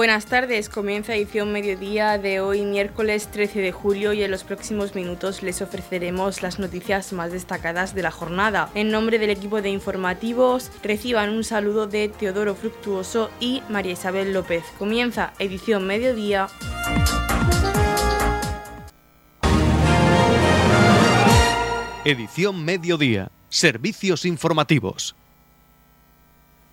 Buenas 0.00 0.24
tardes, 0.24 0.70
comienza 0.70 1.14
edición 1.14 1.52
mediodía 1.52 2.16
de 2.16 2.40
hoy 2.40 2.64
miércoles 2.64 3.28
13 3.30 3.60
de 3.60 3.70
julio 3.70 4.14
y 4.14 4.22
en 4.22 4.30
los 4.30 4.44
próximos 4.44 4.94
minutos 4.94 5.42
les 5.42 5.60
ofreceremos 5.60 6.40
las 6.40 6.58
noticias 6.58 7.12
más 7.12 7.32
destacadas 7.32 7.94
de 7.94 8.00
la 8.00 8.10
jornada. 8.10 8.70
En 8.74 8.90
nombre 8.90 9.18
del 9.18 9.28
equipo 9.28 9.60
de 9.60 9.68
informativos 9.68 10.72
reciban 10.82 11.28
un 11.28 11.44
saludo 11.44 11.86
de 11.86 12.08
Teodoro 12.08 12.54
Fructuoso 12.54 13.30
y 13.40 13.62
María 13.68 13.92
Isabel 13.92 14.32
López. 14.32 14.64
Comienza 14.78 15.34
edición 15.38 15.86
mediodía. 15.86 16.48
Edición 22.06 22.64
mediodía. 22.64 23.30
Servicios 23.50 24.24
informativos. 24.24 25.14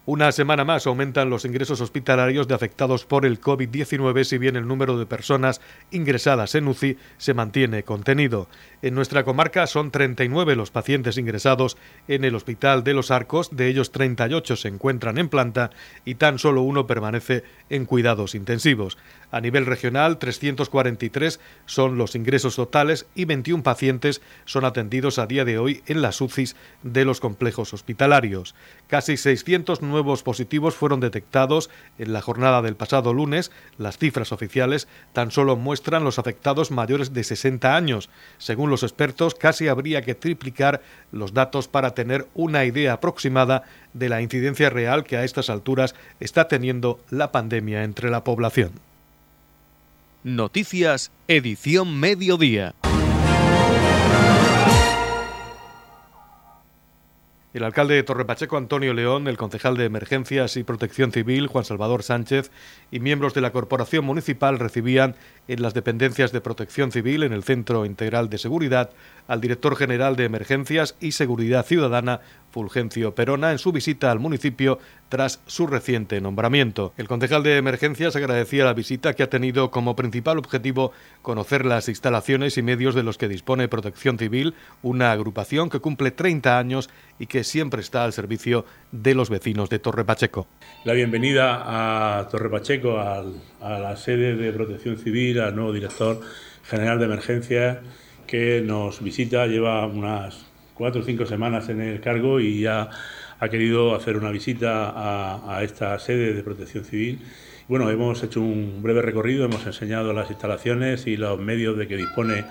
Una 0.09 0.31
semana 0.31 0.63
más 0.63 0.87
aumentan 0.87 1.29
los 1.29 1.43
ingresos 1.43 1.81
hospitalarios 1.81 2.47
de 2.47 2.55
afectados 2.55 3.03
por 3.03 3.25
el 3.25 3.41
COVID-19, 3.41 4.23
si 4.23 4.37
bien 4.37 4.55
el 4.55 4.65
número 4.65 4.97
de 4.97 5.05
personas 5.05 5.59
ingresadas 5.91 6.55
en 6.55 6.69
UCI 6.69 6.97
se 7.17 7.33
mantiene 7.33 7.83
contenido. 7.83 8.47
En 8.81 8.95
nuestra 8.95 9.25
comarca 9.25 9.67
son 9.67 9.91
39 9.91 10.55
los 10.55 10.71
pacientes 10.71 11.17
ingresados 11.17 11.75
en 12.07 12.23
el 12.23 12.35
Hospital 12.35 12.85
de 12.85 12.93
los 12.93 13.11
Arcos, 13.11 13.49
de 13.53 13.67
ellos 13.67 13.91
38 13.91 14.55
se 14.55 14.69
encuentran 14.69 15.17
en 15.17 15.27
planta 15.27 15.71
y 16.05 16.15
tan 16.15 16.39
solo 16.39 16.61
uno 16.61 16.87
permanece 16.87 17.43
en 17.69 17.83
cuidados 17.83 18.33
intensivos. 18.33 18.97
A 19.29 19.41
nivel 19.41 19.65
regional, 19.65 20.19
343 20.19 21.41
son 21.65 21.97
los 21.97 22.15
ingresos 22.15 22.55
totales 22.55 23.07
y 23.13 23.25
21 23.25 23.61
pacientes 23.61 24.21
son 24.45 24.63
atendidos 24.63 25.19
a 25.19 25.27
día 25.27 25.43
de 25.43 25.57
hoy 25.57 25.83
en 25.85 26.01
las 26.01 26.21
UCIs 26.21 26.55
de 26.81 27.03
los 27.03 27.19
complejos 27.19 27.73
hospitalarios. 27.73 28.55
Casi 28.87 29.17
600 29.17 29.81
nuevos 29.97 30.21
positivos 30.21 30.75
fueron 30.75 30.99
detectados 30.99 31.71
en 31.97 32.13
la 32.13 32.21
jornada 32.21 32.61
del 32.61 32.75
pasado 32.75 33.13
lunes. 33.13 33.51
Las 33.79 33.97
cifras 33.97 34.31
oficiales 34.31 34.87
tan 35.11 35.31
solo 35.31 35.55
muestran 35.55 36.03
los 36.03 36.19
afectados 36.19 36.69
mayores 36.69 37.13
de 37.13 37.23
60 37.23 37.75
años. 37.75 38.09
Según 38.37 38.69
los 38.69 38.83
expertos, 38.83 39.33
casi 39.33 39.67
habría 39.67 40.03
que 40.03 40.13
triplicar 40.13 40.81
los 41.11 41.33
datos 41.33 41.67
para 41.67 41.95
tener 41.95 42.27
una 42.35 42.65
idea 42.65 42.93
aproximada 42.93 43.63
de 43.93 44.09
la 44.09 44.21
incidencia 44.21 44.69
real 44.69 45.03
que 45.03 45.17
a 45.17 45.23
estas 45.23 45.49
alturas 45.49 45.95
está 46.19 46.47
teniendo 46.47 46.99
la 47.09 47.31
pandemia 47.31 47.83
entre 47.83 48.11
la 48.11 48.23
población. 48.23 48.73
Noticias, 50.23 51.11
edición 51.27 51.99
mediodía. 51.99 52.75
El 57.57 57.63
alcalde 57.63 57.95
de 57.95 58.03
Torrepacheco, 58.03 58.55
Antonio 58.55 58.93
León, 58.93 59.27
el 59.27 59.35
concejal 59.35 59.77
de 59.77 59.85
Emergencias 59.85 60.57
y 60.57 60.63
Protección 60.63 61.11
Civil, 61.11 61.47
Juan 61.47 61.65
Salvador 61.65 62.03
Sánchez, 62.03 62.51
y 62.91 62.99
miembros 62.99 63.33
de 63.33 63.41
la 63.41 63.51
Corporación 63.51 64.05
Municipal 64.05 64.59
recibían 64.59 65.15
en 65.47 65.63
las 65.63 65.73
dependencias 65.73 66.31
de 66.31 66.39
Protección 66.39 66.91
Civil, 66.91 67.23
en 67.23 67.33
el 67.33 67.43
Centro 67.43 67.83
Integral 67.83 68.29
de 68.29 68.37
Seguridad, 68.37 68.91
al 69.27 69.41
director 69.41 69.75
general 69.75 70.15
de 70.15 70.25
Emergencias 70.25 70.95
y 70.99 71.11
Seguridad 71.11 71.65
Ciudadana, 71.65 72.21
Fulgencio 72.51 73.13
Perona, 73.13 73.51
en 73.51 73.59
su 73.59 73.71
visita 73.71 74.09
al 74.11 74.19
municipio 74.19 74.79
tras 75.09 75.41
su 75.45 75.67
reciente 75.67 76.19
nombramiento. 76.21 76.93
El 76.97 77.07
concejal 77.07 77.43
de 77.43 77.57
Emergencias 77.57 78.15
agradecía 78.15 78.65
la 78.65 78.73
visita 78.73 79.13
que 79.13 79.23
ha 79.23 79.29
tenido 79.29 79.69
como 79.69 79.95
principal 79.95 80.37
objetivo 80.37 80.91
conocer 81.21 81.65
las 81.65 81.87
instalaciones 81.89 82.57
y 82.57 82.61
medios 82.61 82.95
de 82.95 83.03
los 83.03 83.17
que 83.17 83.27
dispone 83.27 83.67
Protección 83.67 84.17
Civil, 84.17 84.55
una 84.81 85.11
agrupación 85.11 85.69
que 85.69 85.79
cumple 85.79 86.11
30 86.11 86.57
años 86.57 86.89
y 87.19 87.27
que 87.27 87.43
siempre 87.43 87.81
está 87.81 88.03
al 88.03 88.13
servicio 88.13 88.65
de 88.91 89.13
los 89.13 89.29
vecinos 89.29 89.69
de 89.69 89.79
Torre 89.79 90.05
Pacheco. 90.05 90.47
La 90.83 90.93
bienvenida 90.93 92.19
a 92.19 92.27
Torre 92.29 92.49
Pacheco, 92.49 92.97
a, 92.97 93.23
la 93.61 93.95
sede 93.97 94.35
de 94.35 94.51
Protección 94.51 94.97
Civil, 94.97 95.41
al 95.41 95.55
nuevo 95.55 95.73
director 95.73 96.21
general 96.63 96.99
de 96.99 97.05
Emergencias 97.05 97.77
que 98.27 98.61
nos 98.61 99.01
visita, 99.01 99.47
lleva 99.47 99.87
unas 99.87 100.45
cuatro 100.73 101.01
o 101.01 101.03
cinco 101.03 101.25
semanas 101.25 101.69
en 101.69 101.81
el 101.81 101.99
cargo 101.99 102.39
y 102.39 102.61
ya 102.61 102.89
ha 103.39 103.49
querido 103.49 103.95
hacer 103.95 104.17
una 104.17 104.29
visita 104.31 104.93
a, 105.55 105.63
esta 105.63 105.97
sede 105.99 106.33
de 106.33 106.43
protección 106.43 106.83
civil. 106.83 107.19
Bueno, 107.67 107.89
hemos 107.89 108.21
hecho 108.23 108.41
un 108.41 108.81
breve 108.81 109.01
recorrido, 109.01 109.45
hemos 109.45 109.65
enseñado 109.65 110.13
las 110.13 110.29
instalaciones 110.29 111.07
y 111.07 111.17
los 111.17 111.39
medios 111.39 111.77
de 111.77 111.87
que 111.87 111.97
dispone 111.97 112.45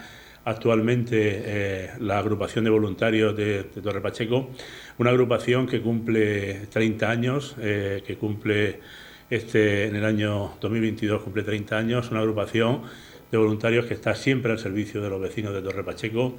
actualmente 0.45 1.43
eh, 1.45 1.91
la 2.01 2.19
agrupación 2.19 2.65
de 2.65 2.71
voluntarios 2.71 3.37
de, 3.37 3.65
Torre 3.65 4.01
Pacheco, 4.01 4.51
una 4.99 5.11
agrupación 5.11 5.67
que 5.67 5.81
cumple 5.81 6.67
30 6.71 7.11
años, 7.11 7.57
eh, 7.61 8.03
que 8.07 8.17
cumple 8.17 8.81
este 9.29 9.87
en 9.87 9.97
el 9.97 10.05
año 10.05 10.53
2022 10.61 11.23
cumple 11.23 11.43
30 11.43 11.77
años, 11.77 12.11
una 12.13 12.21
agrupación 12.21 12.83
de 13.31 13.39
voluntarios 13.39 13.87
que 13.87 13.95
está 13.95 14.15
siempre 14.15 14.53
al 14.53 14.59
servicio 14.59 15.01
de 15.03 15.11
los 15.11 15.21
vecinos 15.21 15.53
de 15.55 15.63
Torre 15.63 15.85
Pacheco. 15.85 16.37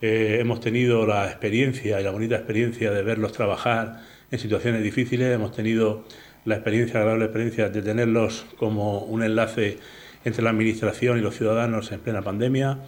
Eh, 0.00 0.38
hemos 0.40 0.60
tenido 0.60 1.06
la 1.06 1.26
experiencia 1.26 2.00
y 2.00 2.04
la 2.04 2.10
bonita 2.10 2.36
experiencia 2.36 2.90
de 2.90 3.02
verlos 3.02 3.32
trabajar 3.32 4.00
en 4.30 4.38
situaciones 4.38 4.82
difíciles, 4.82 5.32
hemos 5.32 5.52
tenido 5.52 6.04
la 6.44 6.56
experiencia, 6.56 6.94
la 6.94 7.00
agradable 7.00 7.24
experiencia 7.26 7.68
de 7.68 7.82
tenerlos 7.82 8.46
como 8.58 9.00
un 9.00 9.22
enlace 9.22 9.78
entre 10.24 10.42
la 10.42 10.50
Administración 10.50 11.18
y 11.18 11.20
los 11.20 11.36
ciudadanos 11.36 11.92
en 11.92 12.00
plena 12.00 12.22
pandemia 12.22 12.80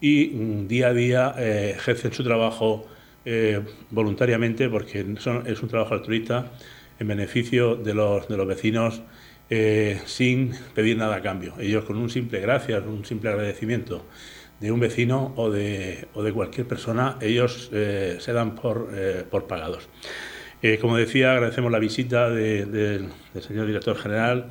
y 0.00 0.26
mm, 0.26 0.68
día 0.68 0.88
a 0.88 0.92
día 0.92 1.34
eh, 1.38 1.74
ejercen 1.76 2.12
su 2.12 2.24
trabajo 2.24 2.86
eh, 3.24 3.60
voluntariamente 3.90 4.68
porque 4.68 5.04
es 5.46 5.62
un 5.62 5.68
trabajo 5.68 5.94
altruista 5.94 6.52
en 6.98 7.08
beneficio 7.08 7.76
de 7.76 7.94
los, 7.94 8.28
de 8.28 8.36
los 8.36 8.46
vecinos 8.46 9.02
eh, 9.50 10.02
sin 10.04 10.52
pedir 10.74 10.98
nada 10.98 11.16
a 11.16 11.22
cambio. 11.22 11.54
Ellos 11.58 11.84
con 11.84 11.96
un 11.96 12.10
simple 12.10 12.38
gracias, 12.40 12.84
un 12.84 13.06
simple 13.06 13.30
agradecimiento 13.30 14.04
de 14.60 14.70
un 14.70 14.78
vecino 14.78 15.32
o 15.36 15.50
de, 15.50 16.06
cualquier 16.34 16.66
persona, 16.66 17.16
ellos 17.22 17.70
eh, 17.72 18.18
se 18.20 18.32
dan 18.34 18.56
por, 18.56 18.90
eh, 18.92 19.24
pagados. 19.48 19.88
como 20.82 20.98
decía, 20.98 21.32
agradecemos 21.32 21.72
la 21.72 21.78
visita 21.78 22.28
del 22.28 23.08
señor 23.40 23.66
director 23.66 23.96
general, 23.96 24.50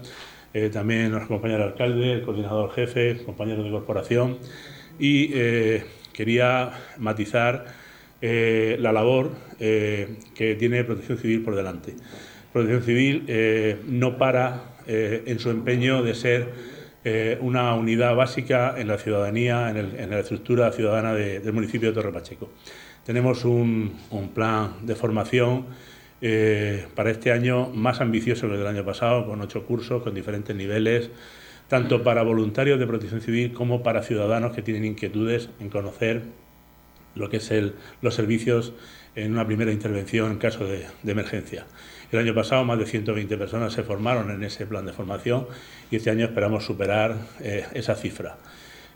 también 0.71 1.11
nos 1.11 1.23
acompaña 1.23 1.57
el 1.57 1.61
alcalde, 1.61 2.13
el 2.13 2.21
coordinador 2.23 2.71
jefe, 2.71 3.21
compañeros 3.23 3.65
de 3.65 3.71
corporación 3.71 4.37
y 4.97 5.27
quería 6.13 6.71
matizar 6.97 7.65
la 8.21 8.91
labor 8.93 9.31
que 9.59 10.55
tiene 10.57 10.83
Protección 10.85 11.17
Civil 11.19 11.43
por 11.43 11.55
delante. 11.55 11.93
Protección 12.53 12.83
Civil 12.83 13.83
no 13.85 14.17
para 14.17 14.76
eh, 14.87 15.23
en 15.25 15.39
su 15.39 15.49
empeño 15.49 16.01
de 16.01 16.15
ser 16.15 16.49
eh, 17.03 17.37
una 17.41 17.73
unidad 17.73 18.15
básica 18.15 18.75
en 18.77 18.87
la 18.87 18.97
ciudadanía, 18.97 19.69
en, 19.69 20.09
la 20.09 20.19
estructura 20.19 20.71
ciudadana 20.71 21.13
del 21.13 21.53
municipio 21.53 21.89
de 21.89 21.93
Torre 21.93 22.11
Pacheco. 22.13 22.49
Tenemos 23.05 23.43
un, 23.43 23.97
plan 24.33 24.85
de 24.85 24.95
formación 24.95 25.65
eh, 26.21 26.87
para 26.95 27.11
este 27.11 27.31
año 27.31 27.69
más 27.69 28.01
ambicioso 28.01 28.47
que 28.47 28.53
el 28.53 28.59
del 28.59 28.67
año 28.67 28.85
pasado, 28.85 29.25
con 29.25 29.41
ocho 29.41 29.65
cursos, 29.65 30.03
con 30.03 30.15
diferentes 30.15 30.55
niveles, 30.55 31.09
tanto 31.67 32.01
para 32.01 32.23
voluntarios 32.23 32.79
de 32.79 32.87
protección 32.87 33.21
civil 33.21 33.53
como 33.53 33.83
para 33.83 34.03
ciudadanos 34.03 34.53
que 34.55 34.61
tienen 34.61 34.85
inquietudes 34.85 35.49
en 35.59 35.69
conocer 35.69 36.23
lo 37.13 37.29
que 37.29 37.37
es 37.37 37.51
los 38.01 38.15
servicios 38.15 38.73
en 39.15 39.33
una 39.33 39.45
primera 39.45 39.71
intervención 39.71 40.31
en 40.31 40.37
caso 40.37 40.65
de 40.65 40.87
emergencia. 41.05 41.65
El 42.09 42.19
año 42.19 42.33
pasado 42.33 42.63
más 42.63 42.79
de 42.79 42.85
120 42.85 43.37
personas 43.37 43.73
se 43.73 43.83
formaron 43.83 44.31
en 44.31 44.41
ese 44.41 44.65
plan 44.65 44.85
de 44.85 44.93
formación 44.93 45.45
y 45.91 45.97
este 45.97 46.09
año 46.09 46.25
esperamos 46.25 46.63
superar 46.63 47.17
eh, 47.41 47.65
esa 47.73 47.95
cifra. 47.95 48.37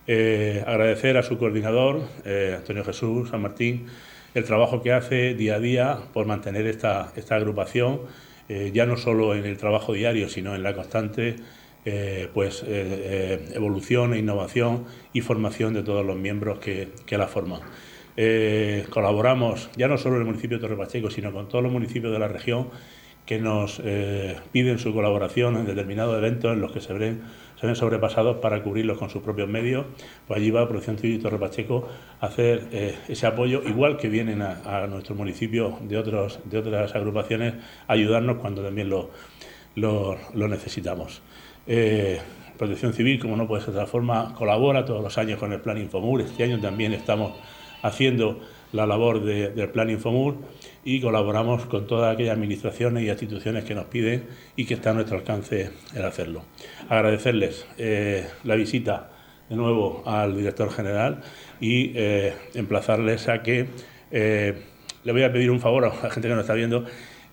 Eh, 0.07 0.63
agradecer 0.65 1.17
a 1.17 1.23
su 1.23 1.37
coordinador, 1.37 2.03
eh, 2.23 2.55
Antonio 2.57 2.85
Jesús 2.85 3.29
San 3.29 3.41
Martín, 3.41 3.87
el 4.33 4.45
trabajo 4.45 4.81
que 4.81 4.93
hace 4.93 5.33
día 5.33 5.55
a 5.55 5.59
día 5.59 5.99
por 6.13 6.25
mantener 6.25 6.67
esta, 6.67 7.11
agrupación, 7.31 7.99
ya 8.73 8.85
no 8.85 8.97
solo 8.97 9.33
en 9.33 9.45
el 9.45 9.57
trabajo 9.57 9.93
diario, 9.93 10.27
sino 10.27 10.55
en 10.55 10.63
la 10.63 10.73
constante 10.73 11.37
pues, 12.33 12.65
evolución 12.67 14.13
e 14.13 14.19
innovación 14.19 14.85
y 15.13 15.21
formación 15.21 15.73
de 15.73 15.83
todos 15.83 16.05
los 16.05 16.17
miembros 16.17 16.59
que, 16.59 16.89
que 17.05 17.17
la 17.17 17.27
forman. 17.27 17.61
colaboramos 18.89 19.69
ya 19.77 19.87
no 19.87 19.97
solo 19.97 20.15
en 20.15 20.21
el 20.21 20.27
municipio 20.27 20.57
de 20.57 20.61
Torre 20.61 20.77
Pacheco, 20.77 21.09
sino 21.09 21.31
con 21.31 21.47
todos 21.47 21.63
los 21.63 21.71
municipios 21.71 22.11
de 22.11 22.19
la 22.19 22.27
región 22.27 22.69
que 23.25 23.39
nos 23.39 23.81
eh, 23.83 24.37
piden 24.51 24.79
su 24.79 24.93
colaboración 24.93 25.55
en 25.55 25.65
determinados 25.65 26.17
eventos 26.17 26.53
en 26.53 26.61
los 26.61 26.71
que 26.71 26.81
se 26.81 26.93
ven, 26.93 27.21
se 27.59 27.67
ven 27.67 27.75
sobrepasados 27.75 28.37
para 28.37 28.61
cubrirlos 28.63 28.97
con 28.97 29.09
sus 29.09 29.21
propios 29.21 29.47
medios, 29.47 29.85
pues 30.27 30.39
allí 30.39 30.51
va 30.51 30.67
Protección 30.67 30.97
Civil 30.97 31.17
y 31.17 31.19
Torre 31.19 31.37
Pacheco 31.37 31.87
a 32.19 32.25
hacer 32.25 32.67
eh, 32.71 32.95
ese 33.07 33.27
apoyo, 33.27 33.61
igual 33.63 33.97
que 33.97 34.09
vienen 34.09 34.41
a, 34.41 34.87
nuestro 34.87 35.15
municipio 35.15 35.77
de, 35.81 35.97
otros, 35.97 36.39
de 36.45 36.57
otras 36.57 36.95
agrupaciones 36.95 37.53
a 37.87 37.93
ayudarnos 37.93 38.37
cuando 38.37 38.63
también 38.63 38.89
lo, 38.89 39.11
lo, 39.75 40.47
necesitamos. 40.47 41.21
Eh, 41.67 42.19
Protección 42.57 42.93
Civil, 42.93 43.19
como 43.19 43.35
no 43.37 43.47
puede 43.47 43.63
ser 43.63 43.73
de 43.73 43.79
otra 43.79 43.91
forma, 43.91 44.33
colabora 44.35 44.85
todos 44.85 45.01
los 45.01 45.17
años 45.17 45.39
con 45.39 45.51
el 45.53 45.61
Plan 45.61 45.77
Infomur. 45.77 46.21
Este 46.21 46.43
año 46.43 46.59
también 46.59 46.93
estamos 46.93 47.33
haciendo 47.81 48.39
la 48.71 48.85
labor 48.85 49.23
del 49.23 49.69
Plan 49.69 49.89
Infomur 49.89 50.37
y 50.83 50.99
colaboramos 50.99 51.65
con 51.65 51.85
todas 51.85 52.13
aquellas 52.13 52.35
administraciones 52.35 53.03
y 53.03 53.09
instituciones 53.09 53.63
que 53.63 53.75
nos 53.75 53.85
piden 53.85 54.25
y 54.55 54.65
que 54.65 54.73
está 54.73 54.91
a 54.91 54.93
nuestro 54.93 55.17
alcance 55.17 55.71
el 55.93 56.05
hacerlo. 56.05 56.43
Agradecerles 56.89 57.67
eh, 57.77 58.27
la 58.43 58.55
visita 58.55 59.11
de 59.49 59.55
nuevo 59.55 60.03
al 60.05 60.35
director 60.35 60.71
general 60.71 61.21
y 61.59 61.91
eh, 61.95 62.33
emplazarles 62.55 63.27
a 63.27 63.43
que 63.43 63.67
eh, 64.11 64.55
le 65.03 65.11
voy 65.11 65.23
a 65.23 65.31
pedir 65.31 65.51
un 65.51 65.59
favor 65.59 65.85
a 65.85 65.89
la 65.89 66.09
gente 66.09 66.27
que 66.27 66.33
nos 66.33 66.41
está 66.41 66.53
viendo. 66.53 66.85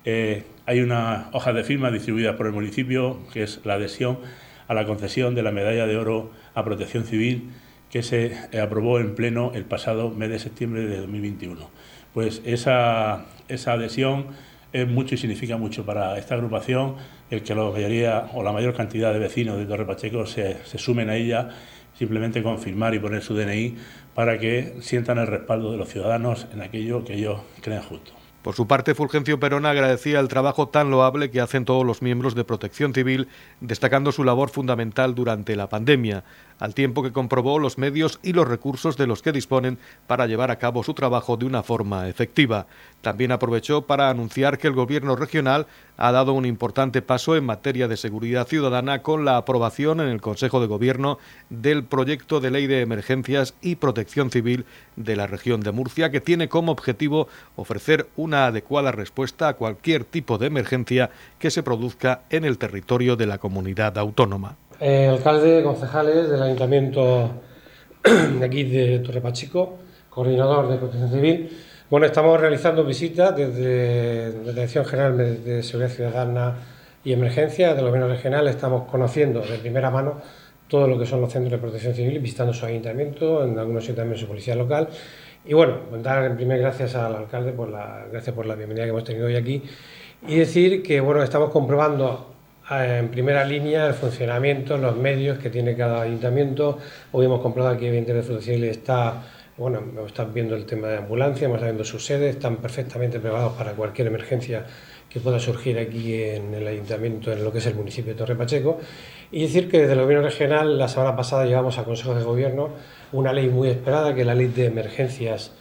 hay 0.04 0.80
una 0.80 1.28
hoja 1.32 1.52
de 1.52 1.64
firma 1.64 1.90
distribuida 1.90 2.36
por 2.36 2.46
el 2.46 2.52
municipio 2.52 3.18
que 3.32 3.42
es 3.42 3.60
la 3.64 3.74
adhesión 3.74 4.18
a 4.66 4.74
la 4.74 4.84
concesión 4.84 5.34
de 5.34 5.42
la 5.42 5.52
medalla 5.52 5.86
de 5.86 5.96
oro 5.96 6.30
a 6.54 6.64
protección 6.64 7.04
civil 7.04 7.50
que 7.90 8.02
se 8.02 8.36
aprobó 8.60 9.00
en 9.00 9.14
pleno 9.14 9.52
el 9.54 9.64
pasado 9.64 10.10
mes 10.10 10.28
de 10.30 10.38
septiembre 10.38 10.86
de 10.86 10.98
2021 10.98 11.70
pues 12.14 12.42
esa, 12.44 13.26
esa 13.48 13.72
adhesión 13.72 14.26
es 14.72 14.86
mucho 14.86 15.14
y 15.14 15.18
significa 15.18 15.56
mucho 15.56 15.84
para 15.84 16.18
esta 16.18 16.34
agrupación, 16.34 16.96
el 17.30 17.42
que 17.42 17.54
la 17.54 17.64
mayoría 17.64 18.28
o 18.34 18.42
la 18.42 18.52
mayor 18.52 18.74
cantidad 18.74 19.12
de 19.12 19.18
vecinos 19.18 19.58
de 19.58 19.66
Torre 19.66 19.86
Pacheco 19.86 20.26
se, 20.26 20.58
se 20.64 20.78
sumen 20.78 21.10
a 21.10 21.16
ella, 21.16 21.48
simplemente 21.94 22.42
confirmar 22.42 22.94
y 22.94 22.98
poner 22.98 23.22
su 23.22 23.34
DNI 23.34 23.76
para 24.14 24.38
que 24.38 24.76
sientan 24.80 25.18
el 25.18 25.26
respaldo 25.26 25.72
de 25.72 25.78
los 25.78 25.88
ciudadanos 25.88 26.46
en 26.52 26.60
aquello 26.60 27.04
que 27.04 27.14
ellos 27.14 27.40
creen 27.60 27.82
justo. 27.82 28.12
Por 28.48 28.54
su 28.54 28.66
parte, 28.66 28.94
Fulgencio 28.94 29.38
Perona 29.38 29.68
agradecía 29.68 30.20
el 30.20 30.28
trabajo 30.28 30.68
tan 30.68 30.90
loable 30.90 31.30
que 31.30 31.42
hacen 31.42 31.66
todos 31.66 31.84
los 31.84 32.00
miembros 32.00 32.34
de 32.34 32.44
Protección 32.44 32.94
Civil, 32.94 33.28
destacando 33.60 34.10
su 34.10 34.24
labor 34.24 34.48
fundamental 34.48 35.14
durante 35.14 35.54
la 35.54 35.68
pandemia 35.68 36.24
al 36.58 36.74
tiempo 36.74 37.02
que 37.02 37.12
comprobó 37.12 37.58
los 37.58 37.78
medios 37.78 38.18
y 38.22 38.32
los 38.32 38.48
recursos 38.48 38.96
de 38.96 39.06
los 39.06 39.22
que 39.22 39.32
disponen 39.32 39.78
para 40.06 40.26
llevar 40.26 40.50
a 40.50 40.58
cabo 40.58 40.82
su 40.82 40.94
trabajo 40.94 41.36
de 41.36 41.46
una 41.46 41.62
forma 41.62 42.08
efectiva. 42.08 42.66
También 43.00 43.32
aprovechó 43.32 43.82
para 43.82 44.10
anunciar 44.10 44.58
que 44.58 44.66
el 44.66 44.72
Gobierno 44.72 45.14
regional 45.14 45.66
ha 45.98 46.12
dado 46.12 46.32
un 46.32 46.46
importante 46.46 47.02
paso 47.02 47.36
en 47.36 47.44
materia 47.44 47.88
de 47.88 47.96
seguridad 47.96 48.46
ciudadana 48.46 49.02
con 49.02 49.24
la 49.24 49.36
aprobación 49.36 50.00
en 50.00 50.08
el 50.08 50.20
Consejo 50.20 50.60
de 50.60 50.68
Gobierno 50.68 51.18
del 51.50 51.84
proyecto 51.84 52.40
de 52.40 52.52
ley 52.52 52.66
de 52.68 52.80
emergencias 52.80 53.54
y 53.60 53.76
protección 53.76 54.30
civil 54.30 54.64
de 54.96 55.16
la 55.16 55.26
región 55.26 55.60
de 55.60 55.72
Murcia, 55.72 56.10
que 56.10 56.20
tiene 56.20 56.48
como 56.48 56.72
objetivo 56.72 57.26
ofrecer 57.56 58.06
una 58.16 58.46
adecuada 58.46 58.92
respuesta 58.92 59.48
a 59.48 59.54
cualquier 59.54 60.04
tipo 60.04 60.38
de 60.38 60.46
emergencia 60.46 61.10
que 61.40 61.50
se 61.50 61.64
produzca 61.64 62.22
en 62.30 62.44
el 62.44 62.58
territorio 62.58 63.16
de 63.16 63.26
la 63.26 63.38
comunidad 63.38 63.98
autónoma. 63.98 64.56
Eh, 64.80 65.08
alcalde, 65.08 65.64
concejales 65.64 66.30
del 66.30 66.40
Ayuntamiento 66.40 67.32
de 68.38 68.44
aquí 68.46 68.62
de 68.62 69.00
Torre 69.00 69.20
Pachico, 69.20 69.78
coordinador 70.08 70.68
de 70.68 70.76
Protección 70.76 71.10
Civil. 71.10 71.50
Bueno, 71.90 72.04
estamos 72.04 72.38
realizando 72.38 72.84
visitas 72.84 73.34
desde 73.34 74.34
la 74.44 74.52
Dirección 74.52 74.84
General 74.84 75.16
de 75.16 75.62
Seguridad 75.62 75.90
Ciudadana 75.90 76.54
y 77.02 77.14
Emergencia 77.14 77.68
de 77.68 77.80
los 77.80 77.90
gobiernos 77.90 78.14
regionales. 78.14 78.56
Estamos 78.56 78.86
conociendo 78.90 79.40
de 79.40 79.56
primera 79.56 79.90
mano 79.90 80.20
todo 80.68 80.86
lo 80.86 80.98
que 80.98 81.06
son 81.06 81.22
los 81.22 81.32
centros 81.32 81.50
de 81.50 81.56
protección 81.56 81.94
civil, 81.94 82.18
visitando 82.18 82.52
su 82.52 82.66
ayuntamiento, 82.66 83.42
en 83.42 83.58
algunos 83.58 83.84
sitios 83.84 83.96
también 83.96 84.18
su 84.18 84.26
policía 84.26 84.54
local. 84.54 84.90
Y 85.46 85.54
bueno, 85.54 85.78
dar 86.02 86.26
en 86.26 86.36
primer 86.36 86.60
gracias 86.60 86.94
al 86.94 87.16
alcalde 87.16 87.52
por 87.52 87.70
la, 87.70 88.04
gracias 88.12 88.36
por 88.36 88.44
la 88.44 88.54
bienvenida 88.54 88.84
que 88.84 88.90
hemos 88.90 89.04
tenido 89.04 89.26
hoy 89.26 89.36
aquí 89.36 89.62
y 90.26 90.36
decir 90.36 90.82
que 90.82 91.00
bueno, 91.00 91.22
estamos 91.22 91.48
comprobando 91.48 92.34
en 92.70 93.08
primera 93.08 93.46
línea 93.46 93.86
el 93.86 93.94
funcionamiento, 93.94 94.76
los 94.76 94.94
medios 94.94 95.38
que 95.38 95.48
tiene 95.48 95.74
cada 95.74 96.02
ayuntamiento. 96.02 96.76
Hoy 97.12 97.24
hemos 97.24 97.40
comprobado 97.40 97.78
que 97.78 97.98
el 97.98 98.04
de 98.04 98.22
Civil 98.42 98.64
está, 98.64 99.22
bueno, 99.58 99.82
están 100.06 100.32
viendo 100.32 100.54
el 100.54 100.64
tema 100.66 100.86
de 100.88 100.98
ambulancia, 100.98 101.46
hemos 101.46 101.60
viendo 101.60 101.84
sus 101.84 102.04
sedes, 102.04 102.36
están 102.36 102.58
perfectamente 102.58 103.18
preparados 103.18 103.54
para 103.54 103.72
cualquier 103.72 104.06
emergencia 104.06 104.64
que 105.10 105.18
pueda 105.18 105.40
surgir 105.40 105.78
aquí 105.78 106.22
en 106.22 106.54
el 106.54 106.66
ayuntamiento, 106.66 107.32
en 107.32 107.42
lo 107.42 107.50
que 107.50 107.58
es 107.58 107.66
el 107.66 107.74
municipio 107.74 108.12
de 108.12 108.18
Torre 108.18 108.36
Pacheco. 108.36 108.78
Y 109.32 109.42
decir 109.42 109.68
que 109.68 109.80
desde 109.80 109.94
el 109.94 110.00
gobierno 110.00 110.24
regional, 110.24 110.78
la 110.78 110.86
semana 110.86 111.16
pasada 111.16 111.44
llevamos 111.44 111.76
a 111.78 111.84
Consejo 111.84 112.14
de 112.14 112.22
Gobierno 112.22 112.70
una 113.12 113.32
ley 113.32 113.48
muy 113.48 113.68
esperada, 113.68 114.14
que 114.14 114.20
es 114.20 114.26
la 114.26 114.34
ley 114.34 114.46
de 114.46 114.66
emergencias, 114.66 115.52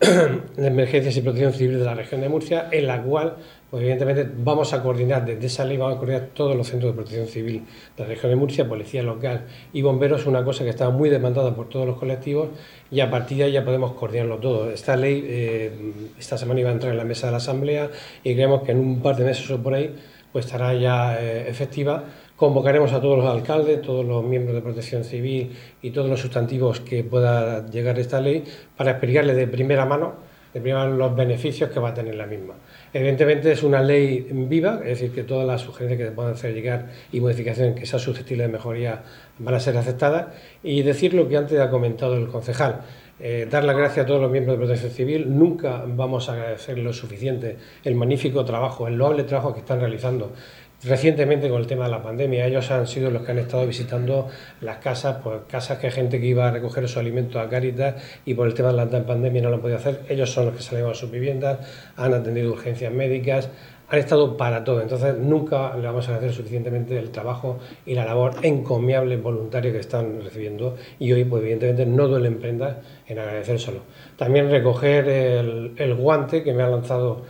de 0.00 0.66
emergencias 0.66 1.16
y 1.16 1.22
protección 1.22 1.52
civil 1.54 1.78
de 1.78 1.84
la 1.84 1.94
región 1.94 2.20
de 2.20 2.28
Murcia, 2.28 2.68
en 2.70 2.86
la 2.86 3.02
cual 3.02 3.36
pues 3.70 3.82
evidentemente 3.82 4.28
vamos 4.36 4.72
a 4.72 4.82
coordinar 4.82 5.24
desde 5.24 5.46
esa 5.46 5.64
ley, 5.64 5.76
vamos 5.76 5.94
a 5.94 5.98
coordinar 5.98 6.30
todos 6.34 6.56
los 6.56 6.66
centros 6.66 6.92
de 6.92 6.96
protección 6.96 7.28
civil 7.28 7.62
de 7.96 8.02
la 8.02 8.08
región 8.08 8.30
de 8.30 8.36
Murcia, 8.36 8.68
policía 8.68 9.02
local 9.02 9.46
y 9.72 9.82
bomberos, 9.82 10.26
una 10.26 10.44
cosa 10.44 10.64
que 10.64 10.70
está 10.70 10.90
muy 10.90 11.08
demandada 11.08 11.54
por 11.54 11.68
todos 11.68 11.86
los 11.86 11.96
colectivos 11.96 12.48
y 12.90 12.98
a 12.98 13.08
partir 13.08 13.38
de 13.38 13.44
ahí 13.44 13.52
ya 13.52 13.64
podemos 13.64 13.92
coordinarlo 13.92 14.38
todo. 14.38 14.70
Esta 14.70 14.96
ley 14.96 15.24
eh, 15.24 15.92
esta 16.18 16.36
semana 16.36 16.58
iba 16.58 16.70
a 16.70 16.72
entrar 16.72 16.90
en 16.90 16.98
la 16.98 17.04
mesa 17.04 17.28
de 17.28 17.30
la 17.30 17.36
Asamblea 17.36 17.90
y 18.24 18.34
creemos 18.34 18.62
que 18.62 18.72
en 18.72 18.80
un 18.80 19.02
par 19.02 19.16
de 19.16 19.24
meses 19.24 19.48
o 19.50 19.62
por 19.62 19.74
ahí 19.74 19.94
pues 20.32 20.46
estará 20.46 20.74
ya 20.74 21.20
eh, 21.20 21.48
efectiva. 21.48 22.04
Convocaremos 22.34 22.92
a 22.92 23.00
todos 23.00 23.18
los 23.18 23.26
alcaldes, 23.26 23.82
todos 23.82 24.04
los 24.04 24.24
miembros 24.24 24.56
de 24.56 24.62
protección 24.62 25.04
civil 25.04 25.56
y 25.80 25.90
todos 25.90 26.08
los 26.08 26.18
sustantivos 26.18 26.80
que 26.80 27.04
pueda 27.04 27.66
llegar 27.68 28.00
esta 28.00 28.20
ley 28.20 28.42
para 28.76 28.92
explicarles 28.92 29.36
de 29.36 29.46
primera 29.46 29.86
mano, 29.86 30.14
de 30.52 30.60
primera 30.60 30.86
mano 30.86 30.96
los 30.96 31.14
beneficios 31.14 31.70
que 31.70 31.78
va 31.78 31.90
a 31.90 31.94
tener 31.94 32.16
la 32.16 32.26
misma. 32.26 32.54
Evidentemente 32.92 33.52
es 33.52 33.62
una 33.62 33.82
ley 33.82 34.26
viva, 34.32 34.80
es 34.82 35.00
decir, 35.00 35.12
que 35.12 35.22
todas 35.22 35.46
las 35.46 35.60
sugerencias 35.60 35.98
que 35.98 36.06
se 36.06 36.12
puedan 36.12 36.32
hacer 36.32 36.52
llegar 36.52 36.88
y 37.12 37.20
modificaciones 37.20 37.78
que 37.78 37.86
sean 37.86 38.00
susceptibles 38.00 38.48
de 38.48 38.52
mejoría 38.52 39.02
van 39.38 39.54
a 39.54 39.60
ser 39.60 39.76
aceptadas. 39.76 40.28
Y 40.62 40.82
decir 40.82 41.14
lo 41.14 41.28
que 41.28 41.36
antes 41.36 41.60
ha 41.60 41.70
comentado 41.70 42.16
el 42.16 42.26
concejal, 42.26 42.80
eh, 43.20 43.46
dar 43.48 43.64
las 43.64 43.76
gracias 43.76 44.04
a 44.04 44.06
todos 44.08 44.20
los 44.20 44.30
miembros 44.30 44.58
de 44.58 44.64
Protección 44.64 44.92
Civil. 44.92 45.38
Nunca 45.38 45.84
vamos 45.86 46.28
a 46.28 46.32
agradecer 46.32 46.78
lo 46.78 46.92
suficiente 46.92 47.56
el 47.84 47.94
magnífico 47.94 48.44
trabajo, 48.44 48.88
el 48.88 48.96
loable 48.96 49.22
trabajo 49.22 49.52
que 49.52 49.60
están 49.60 49.78
realizando 49.78 50.32
Recientemente 50.82 51.50
con 51.50 51.60
el 51.60 51.66
tema 51.66 51.84
de 51.84 51.90
la 51.90 52.02
pandemia, 52.02 52.46
ellos 52.46 52.70
han 52.70 52.86
sido 52.86 53.10
los 53.10 53.22
que 53.22 53.32
han 53.32 53.38
estado 53.38 53.66
visitando 53.66 54.28
las 54.62 54.78
casas, 54.78 55.18
pues 55.22 55.40
casas 55.46 55.76
que 55.76 55.88
hay 55.88 55.92
gente 55.92 56.18
que 56.18 56.26
iba 56.26 56.48
a 56.48 56.50
recoger 56.50 56.88
su 56.88 56.98
alimento 56.98 57.38
a 57.38 57.50
Caritas 57.50 57.96
y 58.24 58.32
por 58.32 58.46
el 58.46 58.54
tema 58.54 58.72
de 58.72 58.76
la 58.76 59.06
pandemia 59.06 59.42
no 59.42 59.50
lo 59.50 59.56
han 59.56 59.60
podido 59.60 59.76
hacer. 59.76 60.00
Ellos 60.08 60.30
son 60.30 60.46
los 60.46 60.56
que 60.56 60.62
salieron 60.62 60.92
a 60.92 60.94
sus 60.94 61.10
viviendas, 61.10 61.58
han 61.96 62.14
atendido 62.14 62.50
urgencias 62.50 62.90
médicas, 62.94 63.50
han 63.90 63.98
estado 63.98 64.38
para 64.38 64.64
todo. 64.64 64.80
Entonces 64.80 65.18
nunca 65.18 65.76
le 65.76 65.86
vamos 65.86 66.08
a 66.08 66.12
agradecer 66.12 66.34
suficientemente 66.34 66.98
el 66.98 67.10
trabajo 67.10 67.58
y 67.84 67.94
la 67.94 68.06
labor 68.06 68.36
encomiable 68.40 69.18
voluntaria 69.18 69.72
que 69.72 69.80
están 69.80 70.22
recibiendo 70.22 70.76
y 70.98 71.12
hoy 71.12 71.24
pues 71.24 71.42
evidentemente 71.42 71.84
no 71.84 72.08
duelen 72.08 72.38
prendas 72.38 72.78
en 73.06 73.18
agradecérselo. 73.18 73.80
También 74.16 74.50
recoger 74.50 75.06
el 75.08 75.94
guante 75.94 76.42
que 76.42 76.54
me 76.54 76.62
ha 76.62 76.68
lanzado 76.68 77.26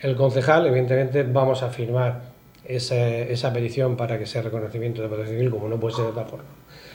el 0.00 0.16
concejal, 0.16 0.66
evidentemente 0.66 1.22
vamos 1.22 1.62
a 1.62 1.68
firmar 1.68 2.37
esa, 2.68 3.52
petición 3.52 3.96
para 3.96 4.18
que 4.18 4.26
sea 4.26 4.42
reconocimiento 4.42 5.02
de 5.02 5.08
protección 5.08 5.38
civil, 5.38 5.50
como 5.50 5.68
no 5.68 5.80
puede 5.80 5.96
ser 5.96 6.04
de 6.04 6.10
otra 6.10 6.24
forma. 6.24 6.44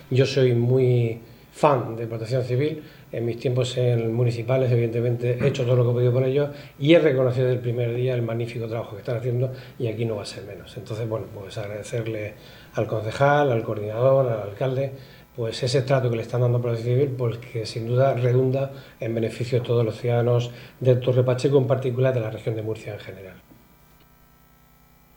Yo 0.10 0.26
soy 0.26 0.54
muy 0.54 1.20
fan 1.52 1.96
de 1.96 2.08
protección 2.08 2.44
civil, 2.44 2.84
en 3.12 3.26
mis 3.26 3.38
tiempos 3.38 3.78
en 3.78 4.12
municipales 4.12 4.72
evidentemente 4.72 5.38
he 5.40 5.48
hecho 5.48 5.66
todo 5.66 5.76
lo 5.76 5.84
que 5.84 5.92
he 5.92 5.94
podido 5.94 6.14
por 6.14 6.24
ellos 6.24 6.50
y 6.80 6.94
he 6.94 7.00
reconocido 7.00 7.46
desde 7.46 7.58
el 7.58 7.62
primer 7.62 7.94
día 7.94 8.16
el 8.16 8.24
magnífico 8.24 8.68
trabajo 8.68 8.96
que 8.96 9.02
están 9.02 9.18
haciendo 9.18 9.52
y 9.78 9.88
aquí 9.88 10.04
no 10.06 10.16
va 10.16 10.24
a 10.24 10.26
ser 10.26 10.46
menos. 10.46 10.76
Entonces, 10.78 11.08
bueno, 11.08 11.28
pues 11.34 11.58
agradecerle 11.60 12.34
al 12.74 12.88
concejal, 12.88 13.52
al 13.52 13.62
coordinador, 13.62 14.32
al 14.32 14.50
alcalde, 14.50 14.94
pues 15.36 15.62
ese 15.64 15.82
trato 15.82 16.10
que 16.10 16.16
le 16.16 16.22
están 16.22 16.42
dando 16.42 16.60
a 16.60 16.62
Protección 16.62 16.96
Civil, 16.96 17.16
porque 17.18 17.66
sin 17.66 17.88
duda 17.88 18.14
redunda 18.14 18.72
en 19.00 19.16
beneficio 19.16 19.60
de 19.60 19.66
todos 19.66 19.84
los 19.84 19.98
ciudadanos 19.98 20.52
de 20.80 20.96
Torre 20.96 21.24
Pacheco, 21.24 21.58
en 21.58 21.68
particular 21.68 22.14
de 22.14 22.20
la 22.20 22.30
región 22.30 22.56
de 22.56 22.62
Murcia 22.62 22.94
en 22.94 23.00
general. 23.00 23.53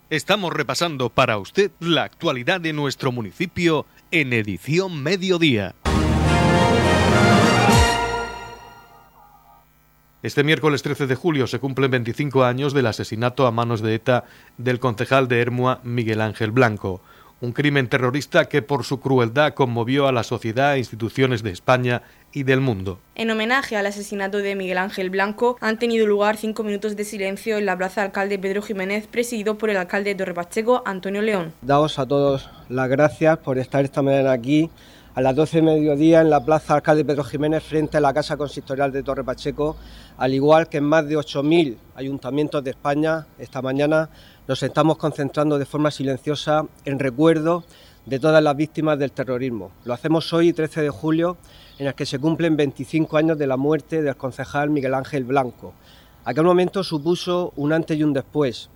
Estamos 0.08 0.52
repasando 0.52 1.08
para 1.08 1.36
usted 1.36 1.72
la 1.80 2.04
actualidad 2.04 2.60
de 2.60 2.72
nuestro 2.72 3.10
municipio 3.10 3.86
en 4.12 4.32
edición 4.32 5.02
mediodía. 5.02 5.74
Este 10.22 10.44
miércoles 10.44 10.84
13 10.84 11.08
de 11.08 11.16
julio 11.16 11.48
se 11.48 11.58
cumplen 11.58 11.90
25 11.90 12.44
años 12.44 12.72
del 12.72 12.86
asesinato 12.86 13.48
a 13.48 13.50
manos 13.50 13.80
de 13.80 13.96
ETA 13.96 14.22
del 14.58 14.78
concejal 14.78 15.26
de 15.26 15.40
Hermua 15.40 15.80
Miguel 15.82 16.20
Ángel 16.20 16.52
Blanco 16.52 17.02
un 17.40 17.52
crimen 17.52 17.88
terrorista 17.88 18.48
que 18.48 18.62
por 18.62 18.84
su 18.84 19.00
crueldad 19.00 19.54
conmovió 19.54 20.08
a 20.08 20.12
la 20.12 20.22
sociedad 20.22 20.74
e 20.74 20.78
instituciones 20.78 21.42
de 21.42 21.50
España 21.50 22.02
y 22.32 22.42
del 22.42 22.60
mundo. 22.60 22.98
En 23.14 23.30
homenaje 23.30 23.76
al 23.76 23.86
asesinato 23.86 24.38
de 24.38 24.54
Miguel 24.54 24.78
Ángel 24.78 25.10
Blanco, 25.10 25.56
han 25.60 25.78
tenido 25.78 26.06
lugar 26.06 26.36
cinco 26.36 26.62
minutos 26.62 26.96
de 26.96 27.04
silencio 27.04 27.58
en 27.58 27.66
la 27.66 27.76
plaza 27.76 28.02
Alcalde 28.02 28.38
Pedro 28.38 28.62
Jiménez, 28.62 29.06
presidido 29.06 29.58
por 29.58 29.70
el 29.70 29.76
alcalde 29.76 30.10
de 30.10 30.16
Torre 30.16 30.34
Pacheco, 30.34 30.82
Antonio 30.84 31.22
León. 31.22 31.52
Daos 31.62 31.98
a 31.98 32.06
todos 32.06 32.48
las 32.68 32.88
gracias 32.88 33.38
por 33.38 33.58
estar 33.58 33.84
esta 33.84 34.02
mañana 34.02 34.32
aquí 34.32 34.70
a 35.16 35.22
las 35.22 35.34
12 35.34 35.56
de 35.56 35.62
mediodía 35.62 36.20
en 36.20 36.28
la 36.28 36.44
Plaza 36.44 36.74
Alcalde 36.74 37.02
Pedro 37.02 37.24
Jiménez 37.24 37.62
frente 37.62 37.96
a 37.96 38.00
la 38.00 38.12
Casa 38.12 38.36
Consistorial 38.36 38.92
de 38.92 39.02
Torre 39.02 39.24
Pacheco, 39.24 39.76
al 40.18 40.34
igual 40.34 40.68
que 40.68 40.76
en 40.76 40.84
más 40.84 41.08
de 41.08 41.16
8.000 41.16 41.74
ayuntamientos 41.94 42.62
de 42.62 42.70
España, 42.70 43.26
esta 43.38 43.62
mañana 43.62 44.10
nos 44.48 44.62
estamos 44.62 44.96
concentrando 44.96 45.58
de 45.58 45.66
forma 45.66 45.90
silenciosa 45.90 46.66
en 46.84 46.98
recuerdo 46.98 47.64
de 48.04 48.20
todas 48.20 48.42
las 48.42 48.56
víctimas 48.56 48.98
del 48.98 49.12
terrorismo. 49.12 49.72
Lo 49.84 49.92
hacemos 49.92 50.32
hoy, 50.32 50.52
13 50.52 50.82
de 50.82 50.90
julio, 50.90 51.36
en 51.78 51.88
el 51.88 51.94
que 51.94 52.06
se 52.06 52.18
cumplen 52.18 52.56
25 52.56 53.16
años 53.16 53.38
de 53.38 53.46
la 53.46 53.56
muerte 53.56 54.02
del 54.02 54.16
concejal 54.16 54.70
Miguel 54.70 54.94
Ángel 54.94 55.24
Blanco, 55.24 55.74
Aquel 56.26 56.42
momento 56.42 56.82
supuso 56.82 57.52
un 57.54 57.72
antes 57.72 57.96
y 57.96 58.02
un 58.02 58.12
después. 58.12 58.68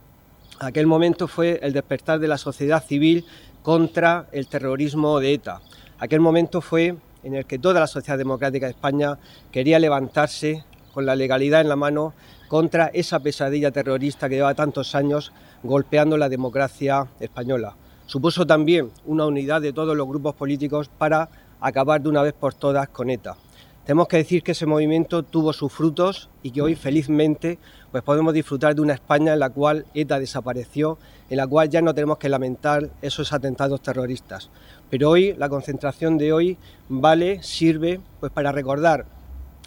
Aquel 0.60 0.86
momento 0.86 1.26
fue 1.26 1.58
el 1.64 1.72
despertar 1.72 2.20
de 2.20 2.28
la 2.28 2.38
sociedad 2.38 2.80
civil 2.80 3.24
contra 3.64 4.28
el 4.30 4.46
terrorismo 4.46 5.18
de 5.18 5.34
ETA. 5.34 5.60
Aquel 5.98 6.20
momento 6.20 6.60
fue 6.60 6.94
en 7.24 7.34
el 7.34 7.46
que 7.46 7.58
toda 7.58 7.80
la 7.80 7.88
sociedad 7.88 8.18
democrática 8.18 8.66
de 8.66 8.70
España 8.70 9.18
quería 9.50 9.80
levantarse 9.80 10.64
con 10.94 11.06
la 11.06 11.16
legalidad 11.16 11.60
en 11.60 11.68
la 11.68 11.74
mano 11.74 12.14
contra 12.50 12.88
esa 12.88 13.20
pesadilla 13.20 13.70
terrorista 13.70 14.28
que 14.28 14.34
lleva 14.34 14.56
tantos 14.56 14.96
años 14.96 15.32
golpeando 15.62 16.16
la 16.16 16.28
democracia 16.28 17.06
española. 17.20 17.76
Supuso 18.06 18.44
también 18.44 18.90
una 19.06 19.24
unidad 19.24 19.60
de 19.60 19.72
todos 19.72 19.96
los 19.96 20.08
grupos 20.08 20.34
políticos 20.34 20.90
para 20.98 21.28
acabar 21.60 22.02
de 22.02 22.08
una 22.08 22.22
vez 22.22 22.32
por 22.32 22.52
todas 22.54 22.88
con 22.88 23.08
ETA. 23.08 23.36
Tenemos 23.84 24.08
que 24.08 24.16
decir 24.16 24.42
que 24.42 24.50
ese 24.50 24.66
movimiento 24.66 25.22
tuvo 25.22 25.52
sus 25.52 25.72
frutos 25.72 26.28
y 26.42 26.50
que 26.50 26.60
hoy 26.60 26.74
felizmente 26.74 27.60
pues 27.92 28.02
podemos 28.02 28.34
disfrutar 28.34 28.74
de 28.74 28.80
una 28.80 28.94
España 28.94 29.32
en 29.32 29.38
la 29.38 29.50
cual 29.50 29.86
ETA 29.94 30.18
desapareció, 30.18 30.98
en 31.28 31.36
la 31.36 31.46
cual 31.46 31.70
ya 31.70 31.82
no 31.82 31.94
tenemos 31.94 32.18
que 32.18 32.28
lamentar 32.28 32.90
esos 33.00 33.32
atentados 33.32 33.80
terroristas. 33.80 34.50
Pero 34.90 35.10
hoy 35.10 35.34
la 35.34 35.48
concentración 35.48 36.18
de 36.18 36.32
hoy 36.32 36.58
vale, 36.88 37.44
sirve 37.44 38.00
pues 38.18 38.32
para 38.32 38.50
recordar 38.50 39.06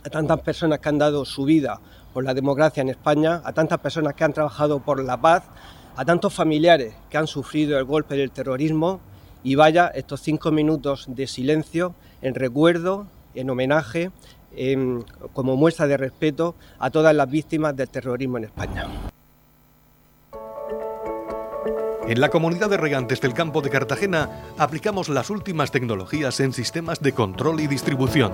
a 0.03 0.09
tantas 0.09 0.41
personas 0.41 0.79
que 0.79 0.89
han 0.89 0.97
dado 0.97 1.23
su 1.23 1.45
vida 1.45 1.79
por 2.13 2.24
la 2.24 2.34
democracia 2.34 2.82
en 2.82 2.89
España, 2.89 3.41
a 3.43 3.53
tantas 3.53 3.79
personas 3.79 4.13
que 4.13 4.24
han 4.24 4.34
trabajado 4.34 4.79
por 4.79 5.03
la 5.03 5.20
paz, 5.20 5.43
a 5.96 6.05
tantos 6.05 6.34
familiares 6.34 6.93
que 7.10 7.17
han 7.17 7.27
sufrido 7.27 7.77
el 7.77 7.86
golpe 7.86 8.15
del 8.15 8.32
terrorismo 8.32 9.00
y 9.43 9.55
vaya 9.55 9.88
estos 9.88 10.22
cinco 10.22 10.51
minutos 10.51 11.05
de 11.08 11.27
silencio 11.27 11.96
en 12.22 12.36
recuerdo 12.36 13.08
en 13.36 13.50
homenaje, 13.50 14.12
como 15.34 15.55
muestra 15.55 15.88
de 15.88 15.98
respeto 15.98 16.55
a 16.79 16.91
todas 16.91 17.15
las 17.15 17.29
víctimas 17.29 17.75
del 17.75 17.89
terrorismo 17.89 18.38
en 18.38 18.43
España. 18.46 18.88
En 22.05 22.20
la 22.20 22.29
comunidad 22.29 22.70
de 22.70 22.77
regantes 22.77 23.22
del 23.22 23.34
campo 23.34 23.62
de 23.62 23.70
Cartagena 23.70 24.29
aplicamos 24.58 25.10
las 25.10 25.29
últimas 25.29 25.72
tecnologías 25.72 26.39
en 26.41 26.51
sistemas 26.51 27.00
de 27.00 27.13
control 27.13 27.62
y 27.62 27.67
distribución, 27.67 28.34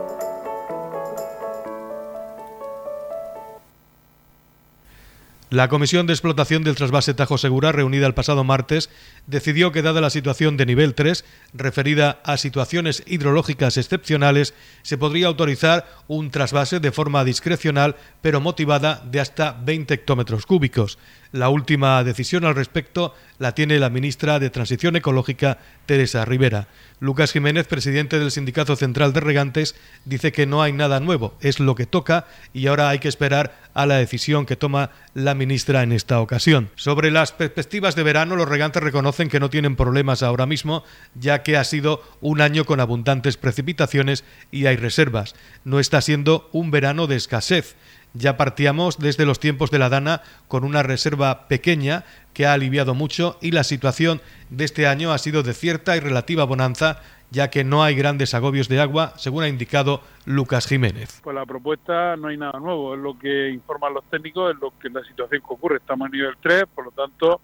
La 5.51 5.67
Comisión 5.67 6.07
de 6.07 6.13
Explotación 6.13 6.63
del 6.63 6.77
Trasvase 6.77 7.13
Tajo 7.13 7.37
Segura, 7.37 7.73
reunida 7.73 8.07
el 8.07 8.13
pasado 8.13 8.45
martes, 8.45 8.89
decidió 9.27 9.73
que, 9.73 9.81
dada 9.81 9.99
la 9.99 10.09
situación 10.09 10.55
de 10.55 10.65
nivel 10.65 10.95
3, 10.95 11.25
referida 11.53 12.21
a 12.23 12.37
situaciones 12.37 13.03
hidrológicas 13.05 13.75
excepcionales, 13.75 14.53
se 14.81 14.97
podría 14.97 15.27
autorizar 15.27 15.85
un 16.07 16.31
trasvase 16.31 16.79
de 16.79 16.93
forma 16.93 17.25
discrecional, 17.25 17.97
pero 18.21 18.39
motivada, 18.39 19.03
de 19.11 19.19
hasta 19.19 19.51
20 19.51 19.93
hectómetros 19.93 20.45
cúbicos. 20.45 20.97
La 21.31 21.47
última 21.47 22.03
decisión 22.03 22.43
al 22.43 22.55
respecto 22.55 23.15
la 23.39 23.53
tiene 23.53 23.79
la 23.79 23.89
ministra 23.89 24.37
de 24.37 24.49
Transición 24.49 24.97
Ecológica, 24.97 25.59
Teresa 25.85 26.25
Rivera. 26.25 26.67
Lucas 26.99 27.31
Jiménez, 27.31 27.67
presidente 27.67 28.19
del 28.19 28.31
Sindicato 28.31 28.75
Central 28.75 29.13
de 29.13 29.21
Regantes, 29.21 29.75
dice 30.03 30.33
que 30.33 30.45
no 30.45 30.61
hay 30.61 30.73
nada 30.73 30.99
nuevo, 30.99 31.35
es 31.39 31.59
lo 31.59 31.73
que 31.73 31.85
toca 31.85 32.27
y 32.53 32.67
ahora 32.67 32.89
hay 32.89 32.99
que 32.99 33.07
esperar 33.07 33.57
a 33.73 33.85
la 33.85 33.95
decisión 33.95 34.45
que 34.45 34.57
toma 34.57 34.91
la 35.13 35.33
ministra 35.33 35.83
en 35.83 35.93
esta 35.93 36.19
ocasión. 36.19 36.69
Sobre 36.75 37.11
las 37.11 37.31
perspectivas 37.31 37.95
de 37.95 38.03
verano, 38.03 38.35
los 38.35 38.49
regantes 38.49 38.83
reconocen 38.83 39.29
que 39.29 39.39
no 39.39 39.49
tienen 39.49 39.77
problemas 39.77 40.23
ahora 40.23 40.45
mismo, 40.45 40.83
ya 41.15 41.43
que 41.43 41.55
ha 41.55 41.63
sido 41.63 42.03
un 42.19 42.41
año 42.41 42.65
con 42.65 42.81
abundantes 42.81 43.37
precipitaciones 43.37 44.25
y 44.51 44.65
hay 44.65 44.75
reservas. 44.75 45.33
No 45.63 45.79
está 45.79 46.01
siendo 46.01 46.49
un 46.51 46.71
verano 46.71 47.07
de 47.07 47.15
escasez. 47.15 47.75
Ya 48.13 48.37
partíamos 48.37 48.99
desde 48.99 49.25
los 49.25 49.39
tiempos 49.39 49.71
de 49.71 49.79
la 49.79 49.89
Dana 49.89 50.21
con 50.47 50.63
una 50.63 50.83
reserva 50.83 51.47
pequeña 51.47 52.03
que 52.33 52.45
ha 52.45 52.53
aliviado 52.53 52.93
mucho 52.93 53.37
y 53.41 53.51
la 53.51 53.63
situación 53.63 54.21
de 54.49 54.65
este 54.65 54.87
año 54.87 55.11
ha 55.11 55.17
sido 55.17 55.43
de 55.43 55.53
cierta 55.53 55.95
y 55.95 55.99
relativa 55.99 56.43
bonanza 56.43 57.01
ya 57.31 57.49
que 57.49 57.63
no 57.63 57.81
hay 57.81 57.95
grandes 57.95 58.33
agobios 58.33 58.67
de 58.67 58.81
agua, 58.81 59.13
según 59.15 59.43
ha 59.43 59.47
indicado 59.47 60.01
Lucas 60.25 60.67
Jiménez. 60.67 61.21
Pues 61.23 61.33
la 61.33 61.45
propuesta 61.45 62.17
no 62.17 62.27
hay 62.27 62.37
nada 62.37 62.59
nuevo, 62.59 62.93
es 62.93 62.99
lo 62.99 63.17
que 63.17 63.49
informan 63.49 63.93
los 63.93 64.03
técnicos, 64.05 64.53
es 64.53 64.61
lo 64.61 64.73
que 64.77 64.89
la 64.89 65.01
situación 65.03 65.41
que 65.41 65.53
ocurre. 65.53 65.77
Estamos 65.77 66.07
en 66.07 66.11
nivel 66.11 66.35
3, 66.41 66.65
por 66.75 66.85
lo 66.85 66.91
tanto 66.91 67.39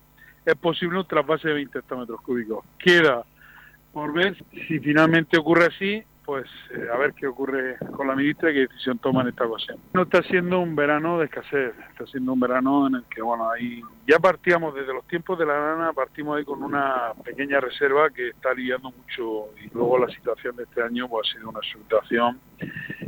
es 0.45 0.55
posible 0.55 0.99
un 0.99 1.07
trasvase 1.07 1.47
de 1.47 1.53
20 1.55 1.79
hectómetros 1.79 2.21
cúbicos. 2.21 2.65
Queda 2.77 3.23
por 3.93 4.13
ver 4.13 4.37
si 4.67 4.79
finalmente 4.79 5.37
ocurre 5.37 5.67
así 5.67 6.03
pues 6.27 6.45
eh, 6.71 6.87
a 6.93 6.97
ver 6.97 7.13
qué 7.13 7.25
ocurre 7.25 7.77
con 7.95 8.05
la 8.05 8.13
ministra 8.13 8.51
y 8.51 8.53
qué 8.53 8.59
decisión 8.67 8.99
toma 8.99 9.21
en 9.21 9.29
esta 9.29 9.45
ocasión. 9.45 9.79
No 9.93 10.01
está 10.01 10.21
siendo 10.23 10.59
un 10.59 10.75
verano 10.75 11.17
de 11.19 11.25
escasez, 11.25 11.73
está 11.89 12.05
siendo 12.05 12.33
un 12.33 12.39
verano 12.41 12.85
en 12.85 12.95
el 12.95 13.03
que, 13.05 13.21
bueno, 13.21 13.49
ahí 13.49 13.81
ya 14.05 14.19
partíamos 14.19 14.75
desde 14.75 14.93
los 14.93 15.07
tiempos 15.07 15.39
de 15.39 15.45
la 15.45 15.57
lana, 15.57 15.93
partimos 15.93 16.37
ahí 16.37 16.43
con 16.43 16.61
una 16.63 17.13
pequeña 17.23 17.61
reserva 17.61 18.09
que 18.09 18.27
está 18.27 18.49
aliviando 18.49 18.91
mucho 18.91 19.57
y 19.63 19.73
luego 19.73 19.99
la 19.99 20.09
situación 20.09 20.57
de 20.57 20.63
este 20.63 20.83
año 20.83 21.07
pues, 21.07 21.29
ha 21.29 21.37
sido 21.37 21.49
una 21.49 21.61
situación 21.61 22.41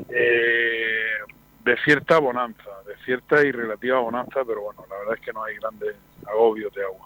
eh, 0.08 1.18
de 1.66 1.78
cierta 1.84 2.20
bonanza, 2.20 2.70
de 2.88 2.96
cierta 3.04 3.44
y 3.44 3.52
relativa 3.52 4.00
bonanza, 4.00 4.46
pero 4.48 4.62
bueno, 4.62 4.86
la 4.90 4.98
verdad 4.98 5.16
es 5.16 5.26
que 5.26 5.34
no 5.34 5.44
hay 5.44 5.56
grandes 5.58 5.94
agobios 6.26 6.74
de 6.74 6.86
agua. 6.86 7.06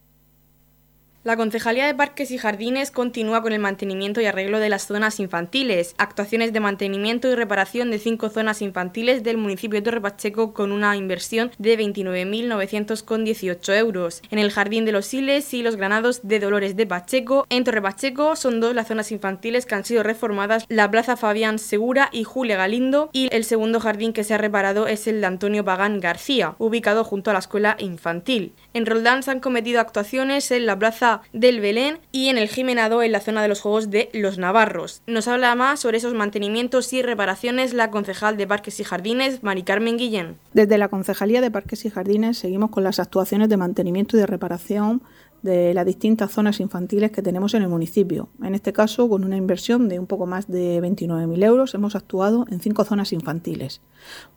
La 1.23 1.37
Concejalía 1.37 1.85
de 1.85 1.93
Parques 1.93 2.31
y 2.31 2.39
Jardines 2.39 2.89
continúa 2.89 3.43
con 3.43 3.53
el 3.53 3.59
mantenimiento 3.59 4.21
y 4.21 4.25
arreglo 4.25 4.57
de 4.57 4.69
las 4.69 4.87
zonas 4.87 5.19
infantiles, 5.19 5.93
actuaciones 5.99 6.51
de 6.51 6.59
mantenimiento 6.59 7.29
y 7.29 7.35
reparación 7.35 7.91
de 7.91 7.99
cinco 7.99 8.29
zonas 8.29 8.63
infantiles 8.63 9.21
del 9.21 9.37
municipio 9.37 9.77
de 9.77 9.83
Torre 9.83 10.01
Pacheco 10.01 10.51
con 10.51 10.71
una 10.71 10.97
inversión 10.97 11.51
de 11.59 11.77
29.918 11.77 13.77
euros. 13.77 14.23
En 14.31 14.39
el 14.39 14.49
Jardín 14.49 14.83
de 14.83 14.93
los 14.93 15.05
Siles 15.05 15.53
y 15.53 15.61
los 15.61 15.75
Granados 15.75 16.21
de 16.23 16.39
Dolores 16.39 16.75
de 16.75 16.87
Pacheco, 16.87 17.45
en 17.51 17.65
Torre 17.65 17.83
Pacheco 17.83 18.35
son 18.35 18.59
dos 18.59 18.73
las 18.73 18.87
zonas 18.87 19.11
infantiles 19.11 19.67
que 19.67 19.75
han 19.75 19.85
sido 19.85 20.01
reformadas, 20.01 20.65
la 20.69 20.89
Plaza 20.89 21.17
Fabián 21.17 21.59
Segura 21.59 22.09
y 22.11 22.23
Julia 22.23 22.57
Galindo, 22.57 23.11
y 23.13 23.29
el 23.31 23.43
segundo 23.43 23.79
jardín 23.79 24.13
que 24.13 24.23
se 24.23 24.33
ha 24.33 24.39
reparado 24.39 24.87
es 24.87 25.05
el 25.05 25.21
de 25.21 25.27
Antonio 25.27 25.63
Pagán 25.63 25.99
García, 25.99 26.55
ubicado 26.57 27.03
junto 27.03 27.29
a 27.29 27.33
la 27.33 27.39
escuela 27.39 27.75
infantil. 27.77 28.55
En 28.73 28.85
Roldán 28.85 29.21
se 29.21 29.31
han 29.31 29.41
cometido 29.41 29.81
actuaciones 29.81 30.49
en 30.51 30.65
la 30.65 30.79
Plaza 30.79 31.21
del 31.33 31.59
Belén 31.59 31.99
y 32.13 32.29
en 32.29 32.37
el 32.37 32.47
Jimenado 32.47 33.03
en 33.03 33.11
la 33.11 33.19
zona 33.19 33.41
de 33.41 33.49
los 33.49 33.59
Juegos 33.59 33.89
de 33.89 34.09
los 34.13 34.37
Navarros. 34.37 35.01
Nos 35.07 35.27
habla 35.27 35.53
más 35.55 35.81
sobre 35.81 35.97
esos 35.97 36.13
mantenimientos 36.13 36.93
y 36.93 37.01
reparaciones 37.01 37.73
la 37.73 37.91
concejal 37.91 38.37
de 38.37 38.47
Parques 38.47 38.79
y 38.79 38.85
Jardines, 38.85 39.43
Mari 39.43 39.63
Carmen 39.63 39.97
Guillén. 39.97 40.37
Desde 40.53 40.77
la 40.77 40.87
Concejalía 40.87 41.41
de 41.41 41.51
Parques 41.51 41.83
y 41.83 41.89
Jardines 41.89 42.37
seguimos 42.37 42.69
con 42.69 42.85
las 42.85 42.99
actuaciones 42.99 43.49
de 43.49 43.57
mantenimiento 43.57 44.15
y 44.15 44.21
de 44.21 44.25
reparación 44.25 45.03
de 45.41 45.73
las 45.73 45.85
distintas 45.85 46.31
zonas 46.31 46.59
infantiles 46.59 47.11
que 47.11 47.21
tenemos 47.21 47.53
en 47.53 47.63
el 47.63 47.67
municipio. 47.67 48.29
En 48.43 48.55
este 48.55 48.73
caso, 48.73 49.09
con 49.09 49.23
una 49.23 49.37
inversión 49.37 49.89
de 49.89 49.99
un 49.99 50.07
poco 50.07 50.27
más 50.27 50.47
de 50.47 50.81
29.000 50.81 51.43
euros, 51.43 51.73
hemos 51.73 51.95
actuado 51.95 52.45
en 52.49 52.61
cinco 52.61 52.85
zonas 52.85 53.11
infantiles. 53.11 53.81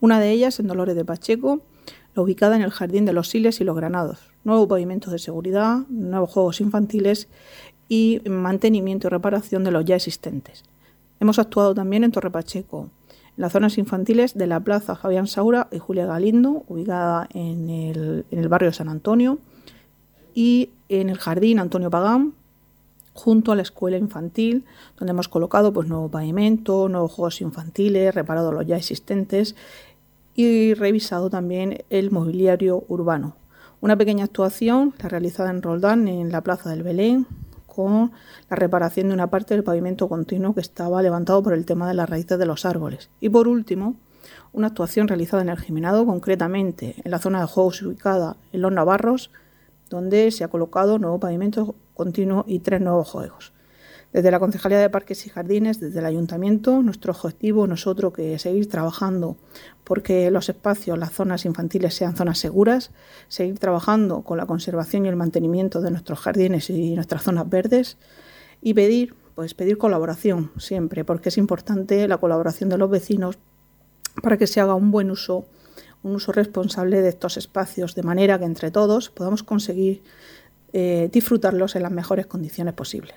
Una 0.00 0.18
de 0.18 0.30
ellas 0.30 0.58
en 0.60 0.66
Dolores 0.66 0.96
de 0.96 1.04
Pacheco, 1.04 1.60
ubicada 2.16 2.56
en 2.56 2.62
el 2.62 2.70
Jardín 2.70 3.04
de 3.04 3.12
los 3.12 3.28
Siles 3.28 3.60
y 3.60 3.64
los 3.64 3.76
Granados. 3.76 4.18
Nuevos 4.44 4.68
pavimentos 4.68 5.12
de 5.12 5.18
seguridad, 5.18 5.80
nuevos 5.88 6.30
juegos 6.30 6.60
infantiles 6.60 7.28
y 7.88 8.20
mantenimiento 8.28 9.08
y 9.08 9.10
reparación 9.10 9.64
de 9.64 9.70
los 9.70 9.84
ya 9.84 9.96
existentes. 9.96 10.64
Hemos 11.20 11.38
actuado 11.38 11.74
también 11.74 12.04
en 12.04 12.12
Torre 12.12 12.30
Pacheco, 12.30 12.90
en 13.36 13.42
las 13.42 13.52
zonas 13.52 13.78
infantiles 13.78 14.34
de 14.34 14.46
la 14.46 14.60
Plaza 14.60 14.96
Fabián 14.96 15.26
Saura 15.26 15.68
y 15.72 15.78
Julia 15.78 16.06
Galindo, 16.06 16.64
ubicada 16.68 17.28
en 17.32 17.70
el, 17.70 18.24
en 18.30 18.38
el 18.38 18.48
barrio 18.48 18.70
de 18.70 18.74
San 18.74 18.88
Antonio, 18.88 19.38
y 20.34 20.70
en 20.88 21.08
el 21.08 21.18
Jardín 21.18 21.58
Antonio 21.58 21.90
Pagán, 21.90 22.34
junto 23.12 23.52
a 23.52 23.56
la 23.56 23.62
escuela 23.62 23.96
infantil, 23.96 24.64
donde 24.98 25.12
hemos 25.12 25.28
colocado 25.28 25.72
pues, 25.72 25.88
nuevo 25.88 26.08
pavimento, 26.08 26.88
nuevos 26.88 27.12
juegos 27.12 27.40
infantiles, 27.40 28.14
reparado 28.14 28.52
los 28.52 28.66
ya 28.66 28.76
existentes 28.76 29.54
y 30.34 30.74
revisado 30.74 31.30
también 31.30 31.84
el 31.90 32.10
mobiliario 32.10 32.84
urbano. 32.88 33.36
Una 33.80 33.96
pequeña 33.96 34.24
actuación, 34.24 34.94
la 35.02 35.08
realizada 35.08 35.50
en 35.50 35.62
Roldán, 35.62 36.08
en 36.08 36.32
la 36.32 36.40
Plaza 36.40 36.70
del 36.70 36.82
Belén, 36.82 37.26
con 37.66 38.12
la 38.48 38.56
reparación 38.56 39.08
de 39.08 39.14
una 39.14 39.28
parte 39.28 39.54
del 39.54 39.64
pavimento 39.64 40.08
continuo 40.08 40.54
que 40.54 40.60
estaba 40.60 41.02
levantado 41.02 41.42
por 41.42 41.52
el 41.52 41.66
tema 41.66 41.88
de 41.88 41.94
las 41.94 42.08
raíces 42.08 42.38
de 42.38 42.46
los 42.46 42.64
árboles. 42.64 43.10
Y 43.20 43.28
por 43.28 43.48
último, 43.48 43.96
una 44.52 44.68
actuación 44.68 45.08
realizada 45.08 45.42
en 45.42 45.48
el 45.48 45.58
Jimenado, 45.58 46.06
concretamente 46.06 46.96
en 47.04 47.10
la 47.10 47.18
zona 47.18 47.40
de 47.40 47.46
juegos 47.46 47.82
ubicada 47.82 48.36
en 48.52 48.62
Los 48.62 48.72
Navarros, 48.72 49.30
donde 49.90 50.30
se 50.30 50.44
ha 50.44 50.48
colocado 50.48 50.98
nuevo 50.98 51.18
pavimento 51.18 51.74
continuo 51.94 52.44
y 52.46 52.60
tres 52.60 52.80
nuevos 52.80 53.10
juegos. 53.10 53.53
Desde 54.14 54.30
la 54.30 54.38
Concejalía 54.38 54.78
de 54.78 54.90
Parques 54.90 55.26
y 55.26 55.28
Jardines, 55.28 55.80
desde 55.80 55.98
el 55.98 56.06
Ayuntamiento, 56.06 56.82
nuestro 56.82 57.10
objetivo 57.10 57.66
nosotros 57.66 58.12
que 58.12 58.38
seguir 58.38 58.68
trabajando 58.68 59.36
porque 59.82 60.30
los 60.30 60.48
espacios, 60.48 60.96
las 60.96 61.10
zonas 61.10 61.44
infantiles 61.44 61.96
sean 61.96 62.14
zonas 62.14 62.38
seguras, 62.38 62.92
seguir 63.26 63.58
trabajando 63.58 64.22
con 64.22 64.38
la 64.38 64.46
conservación 64.46 65.04
y 65.04 65.08
el 65.08 65.16
mantenimiento 65.16 65.80
de 65.80 65.90
nuestros 65.90 66.20
jardines 66.20 66.70
y 66.70 66.94
nuestras 66.94 67.24
zonas 67.24 67.50
verdes 67.50 67.96
y 68.62 68.74
pedir, 68.74 69.16
pues 69.34 69.52
pedir 69.54 69.78
colaboración 69.78 70.52
siempre, 70.58 71.04
porque 71.04 71.30
es 71.30 71.36
importante 71.36 72.06
la 72.06 72.18
colaboración 72.18 72.70
de 72.70 72.78
los 72.78 72.88
vecinos 72.88 73.36
para 74.22 74.36
que 74.36 74.46
se 74.46 74.60
haga 74.60 74.76
un 74.76 74.92
buen 74.92 75.10
uso, 75.10 75.44
un 76.04 76.14
uso 76.14 76.30
responsable 76.30 77.02
de 77.02 77.08
estos 77.08 77.36
espacios, 77.36 77.96
de 77.96 78.04
manera 78.04 78.38
que 78.38 78.44
entre 78.44 78.70
todos 78.70 79.10
podamos 79.10 79.42
conseguir 79.42 80.04
eh, 80.72 81.10
disfrutarlos 81.12 81.74
en 81.74 81.82
las 81.82 81.90
mejores 81.90 82.26
condiciones 82.26 82.74
posibles. 82.74 83.16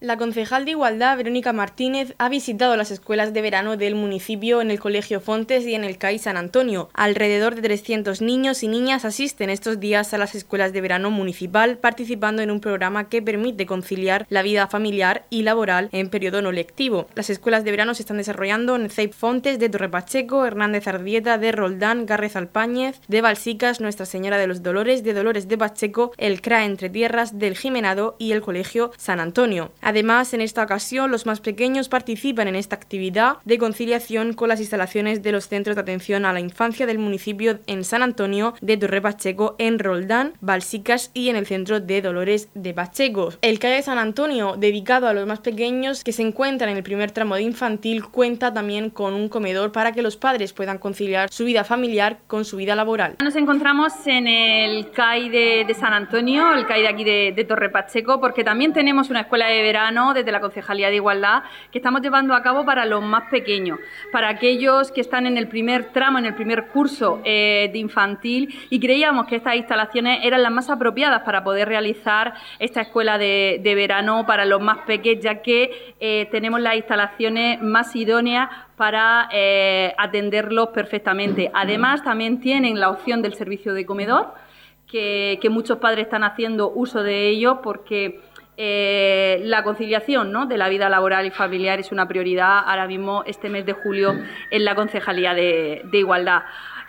La 0.00 0.16
concejal 0.16 0.64
de 0.64 0.70
Igualdad, 0.70 1.16
Verónica 1.16 1.52
Martínez, 1.52 2.14
ha 2.18 2.28
visitado 2.28 2.76
las 2.76 2.92
escuelas 2.92 3.32
de 3.32 3.42
verano 3.42 3.76
del 3.76 3.96
municipio 3.96 4.60
en 4.60 4.70
el 4.70 4.78
Colegio 4.78 5.20
Fontes 5.20 5.66
y 5.66 5.74
en 5.74 5.82
el 5.82 5.98
CAI 5.98 6.20
San 6.20 6.36
Antonio. 6.36 6.88
Alrededor 6.94 7.56
de 7.56 7.62
300 7.62 8.22
niños 8.22 8.62
y 8.62 8.68
niñas 8.68 9.04
asisten 9.04 9.50
estos 9.50 9.80
días 9.80 10.14
a 10.14 10.18
las 10.18 10.36
escuelas 10.36 10.72
de 10.72 10.82
verano 10.82 11.10
municipal 11.10 11.78
participando 11.78 12.42
en 12.42 12.52
un 12.52 12.60
programa 12.60 13.08
que 13.08 13.22
permite 13.22 13.66
conciliar 13.66 14.24
la 14.30 14.42
vida 14.42 14.68
familiar 14.68 15.26
y 15.30 15.42
laboral 15.42 15.88
en 15.90 16.10
periodo 16.10 16.42
no 16.42 16.52
lectivo. 16.52 17.08
Las 17.16 17.28
escuelas 17.28 17.64
de 17.64 17.72
verano 17.72 17.92
se 17.94 18.02
están 18.02 18.18
desarrollando 18.18 18.76
en 18.76 18.90
CEIP 18.90 19.12
Fontes 19.12 19.58
de 19.58 19.68
Torre 19.68 19.88
Pacheco, 19.88 20.46
Hernández 20.46 20.86
Ardieta 20.86 21.38
de 21.38 21.50
Roldán, 21.50 22.06
Garrez 22.06 22.36
Alpáñez, 22.36 23.00
de 23.08 23.20
Balsicas, 23.20 23.80
Nuestra 23.80 24.06
Señora 24.06 24.38
de 24.38 24.46
los 24.46 24.62
Dolores, 24.62 25.02
de 25.02 25.12
Dolores 25.12 25.48
de 25.48 25.58
Pacheco, 25.58 26.12
el 26.18 26.40
CRA 26.40 26.66
Entre 26.66 26.88
Tierras, 26.88 27.36
del 27.40 27.56
Jimenado 27.56 28.14
y 28.20 28.30
el 28.30 28.42
Colegio 28.42 28.92
San 28.96 29.18
Antonio. 29.18 29.72
Además, 29.88 30.34
en 30.34 30.42
esta 30.42 30.64
ocasión, 30.64 31.10
los 31.10 31.24
más 31.24 31.40
pequeños 31.40 31.88
participan 31.88 32.46
en 32.46 32.56
esta 32.56 32.76
actividad 32.76 33.38
de 33.46 33.56
conciliación 33.56 34.34
con 34.34 34.50
las 34.50 34.60
instalaciones 34.60 35.22
de 35.22 35.32
los 35.32 35.48
centros 35.48 35.76
de 35.76 35.80
atención 35.80 36.26
a 36.26 36.34
la 36.34 36.40
infancia 36.40 36.84
del 36.84 36.98
municipio 36.98 37.60
en 37.66 37.84
San 37.84 38.02
Antonio 38.02 38.52
de 38.60 38.76
Torre 38.76 39.00
Pacheco, 39.00 39.56
en 39.56 39.78
Roldán, 39.78 40.34
Balsicas 40.42 41.10
y 41.14 41.30
en 41.30 41.36
el 41.36 41.46
centro 41.46 41.80
de 41.80 42.02
Dolores 42.02 42.50
de 42.52 42.74
Pacheco. 42.74 43.30
El 43.40 43.58
calle 43.58 43.76
de 43.76 43.82
San 43.82 43.96
Antonio, 43.96 44.56
dedicado 44.58 45.08
a 45.08 45.14
los 45.14 45.26
más 45.26 45.38
pequeños 45.38 46.04
que 46.04 46.12
se 46.12 46.20
encuentran 46.20 46.68
en 46.68 46.76
el 46.76 46.82
primer 46.82 47.10
tramo 47.10 47.36
de 47.36 47.44
infantil, 47.44 48.04
cuenta 48.04 48.52
también 48.52 48.90
con 48.90 49.14
un 49.14 49.30
comedor 49.30 49.72
para 49.72 49.92
que 49.92 50.02
los 50.02 50.18
padres 50.18 50.52
puedan 50.52 50.76
conciliar 50.76 51.30
su 51.30 51.46
vida 51.46 51.64
familiar 51.64 52.18
con 52.26 52.44
su 52.44 52.58
vida 52.58 52.74
laboral. 52.74 53.16
Nos 53.24 53.36
encontramos 53.36 53.94
en 54.04 54.26
el 54.28 54.90
CAI 54.90 55.30
de, 55.30 55.74
San 55.80 55.94
Antonio, 55.94 56.52
el 56.52 56.66
CAI 56.66 56.82
de 56.82 56.88
aquí 56.88 57.04
de, 57.04 57.32
de 57.34 57.44
Torre 57.44 57.70
Pacheco, 57.70 58.20
porque 58.20 58.44
también 58.44 58.74
tenemos 58.74 59.08
una 59.08 59.22
escuela 59.22 59.46
de 59.46 59.62
verano 59.62 59.77
desde 59.78 60.32
la 60.32 60.40
Concejalía 60.40 60.88
de 60.88 60.96
Igualdad 60.96 61.44
que 61.70 61.78
estamos 61.78 62.02
llevando 62.02 62.34
a 62.34 62.42
cabo 62.42 62.64
para 62.64 62.84
los 62.84 63.00
más 63.00 63.30
pequeños, 63.30 63.78
para 64.10 64.28
aquellos 64.28 64.90
que 64.90 65.00
están 65.00 65.24
en 65.24 65.38
el 65.38 65.46
primer 65.46 65.92
tramo, 65.92 66.18
en 66.18 66.26
el 66.26 66.34
primer 66.34 66.66
curso 66.66 67.20
eh, 67.24 67.70
de 67.72 67.78
infantil 67.78 68.52
y 68.70 68.80
creíamos 68.80 69.26
que 69.26 69.36
estas 69.36 69.54
instalaciones 69.54 70.18
eran 70.24 70.42
las 70.42 70.50
más 70.50 70.68
apropiadas 70.68 71.22
para 71.22 71.44
poder 71.44 71.68
realizar 71.68 72.34
esta 72.58 72.80
escuela 72.80 73.18
de, 73.18 73.60
verano 73.62 74.26
para 74.26 74.44
los 74.44 74.60
más 74.60 74.78
pequeños, 74.78 75.22
ya 75.22 75.42
que 75.42 75.94
eh, 76.00 76.26
tenemos 76.32 76.60
las 76.60 76.74
instalaciones 76.74 77.62
más 77.62 77.94
idóneas 77.94 78.50
para 78.76 79.28
eh, 79.32 79.94
atenderlos 79.96 80.70
perfectamente. 80.70 81.52
Además, 81.54 82.02
también 82.02 82.40
tienen 82.40 82.80
la 82.80 82.90
opción 82.90 83.22
del 83.22 83.34
servicio 83.34 83.74
de 83.74 83.86
comedor, 83.86 84.34
que, 84.88 85.38
que 85.40 85.50
muchos 85.50 85.78
padres 85.78 86.06
están 86.06 86.24
haciendo 86.24 86.70
uso 86.70 87.02
de 87.02 87.28
ello 87.28 87.60
porque 87.62 88.22
eh, 88.60 89.40
la 89.44 89.62
conciliación 89.62 90.32
¿no? 90.32 90.46
de 90.46 90.58
la 90.58 90.68
vida 90.68 90.88
laboral 90.88 91.24
y 91.24 91.30
familiar 91.30 91.78
es 91.78 91.92
una 91.92 92.08
prioridad 92.08 92.58
ahora 92.66 92.88
mismo 92.88 93.22
este 93.24 93.48
mes 93.48 93.64
de 93.64 93.72
julio 93.72 94.16
en 94.50 94.64
la 94.64 94.74
Concejalía 94.74 95.32
de, 95.32 95.88
Igualdad. 95.92 96.42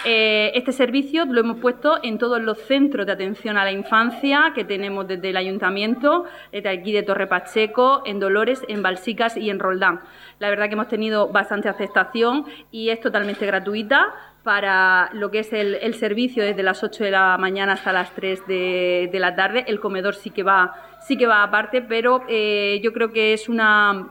Eh, 0.03 0.51
este 0.55 0.71
servicio 0.71 1.25
lo 1.25 1.41
hemos 1.41 1.58
puesto 1.60 1.99
en 2.01 2.17
todos 2.17 2.41
los 2.41 2.58
centros 2.58 3.05
de 3.05 3.12
atención 3.12 3.55
a 3.55 3.65
la 3.65 3.71
infancia 3.71 4.51
que 4.55 4.63
tenemos 4.63 5.08
desde 5.08 5.29
el 5.29 5.38
Ayuntamiento, 5.38 6.25
desde 6.51 6.69
aquí 6.69 6.91
de 6.91 7.03
Torre 7.03 7.27
Pacheco, 7.27 8.01
en 8.03 8.19
Dolores, 8.19 8.63
en 8.67 8.82
Balsicas 8.82 9.38
y 9.38 9.51
en 9.51 9.60
Roldán. 9.60 9.99
La 10.39 10.49
verdad 10.49 10.69
que 10.69 10.73
hemos 10.73 10.88
tenido 10.88 11.27
bastante 11.27 11.69
aceptación 11.69 12.45
y 12.71 12.89
es 12.89 12.99
totalmente 12.99 13.45
gratuita 13.45 14.15
para 14.49 15.12
lo 15.13 15.29
que 15.29 15.41
es 15.41 15.53
el, 15.53 15.93
servicio 15.93 16.43
desde 16.43 16.63
las 16.63 16.83
8 16.83 17.03
de 17.03 17.12
la 17.12 17.38
mañana 17.38 17.73
hasta 17.73 17.93
las 17.93 18.15
3 18.15 18.47
de, 18.47 19.07
de 19.12 19.19
la 19.19 19.35
tarde. 19.35 19.63
El 19.67 19.79
comedor 19.79 20.15
sí 20.15 20.31
que 20.31 20.41
va 20.41 20.73
sí 21.01 21.17
que 21.17 21.27
va 21.27 21.43
aparte, 21.43 21.83
pero 21.83 22.23
eh, 22.27 22.81
yo 22.81 22.91
creo 22.91 23.12
que 23.12 23.33
es 23.33 23.47
una, 23.47 24.07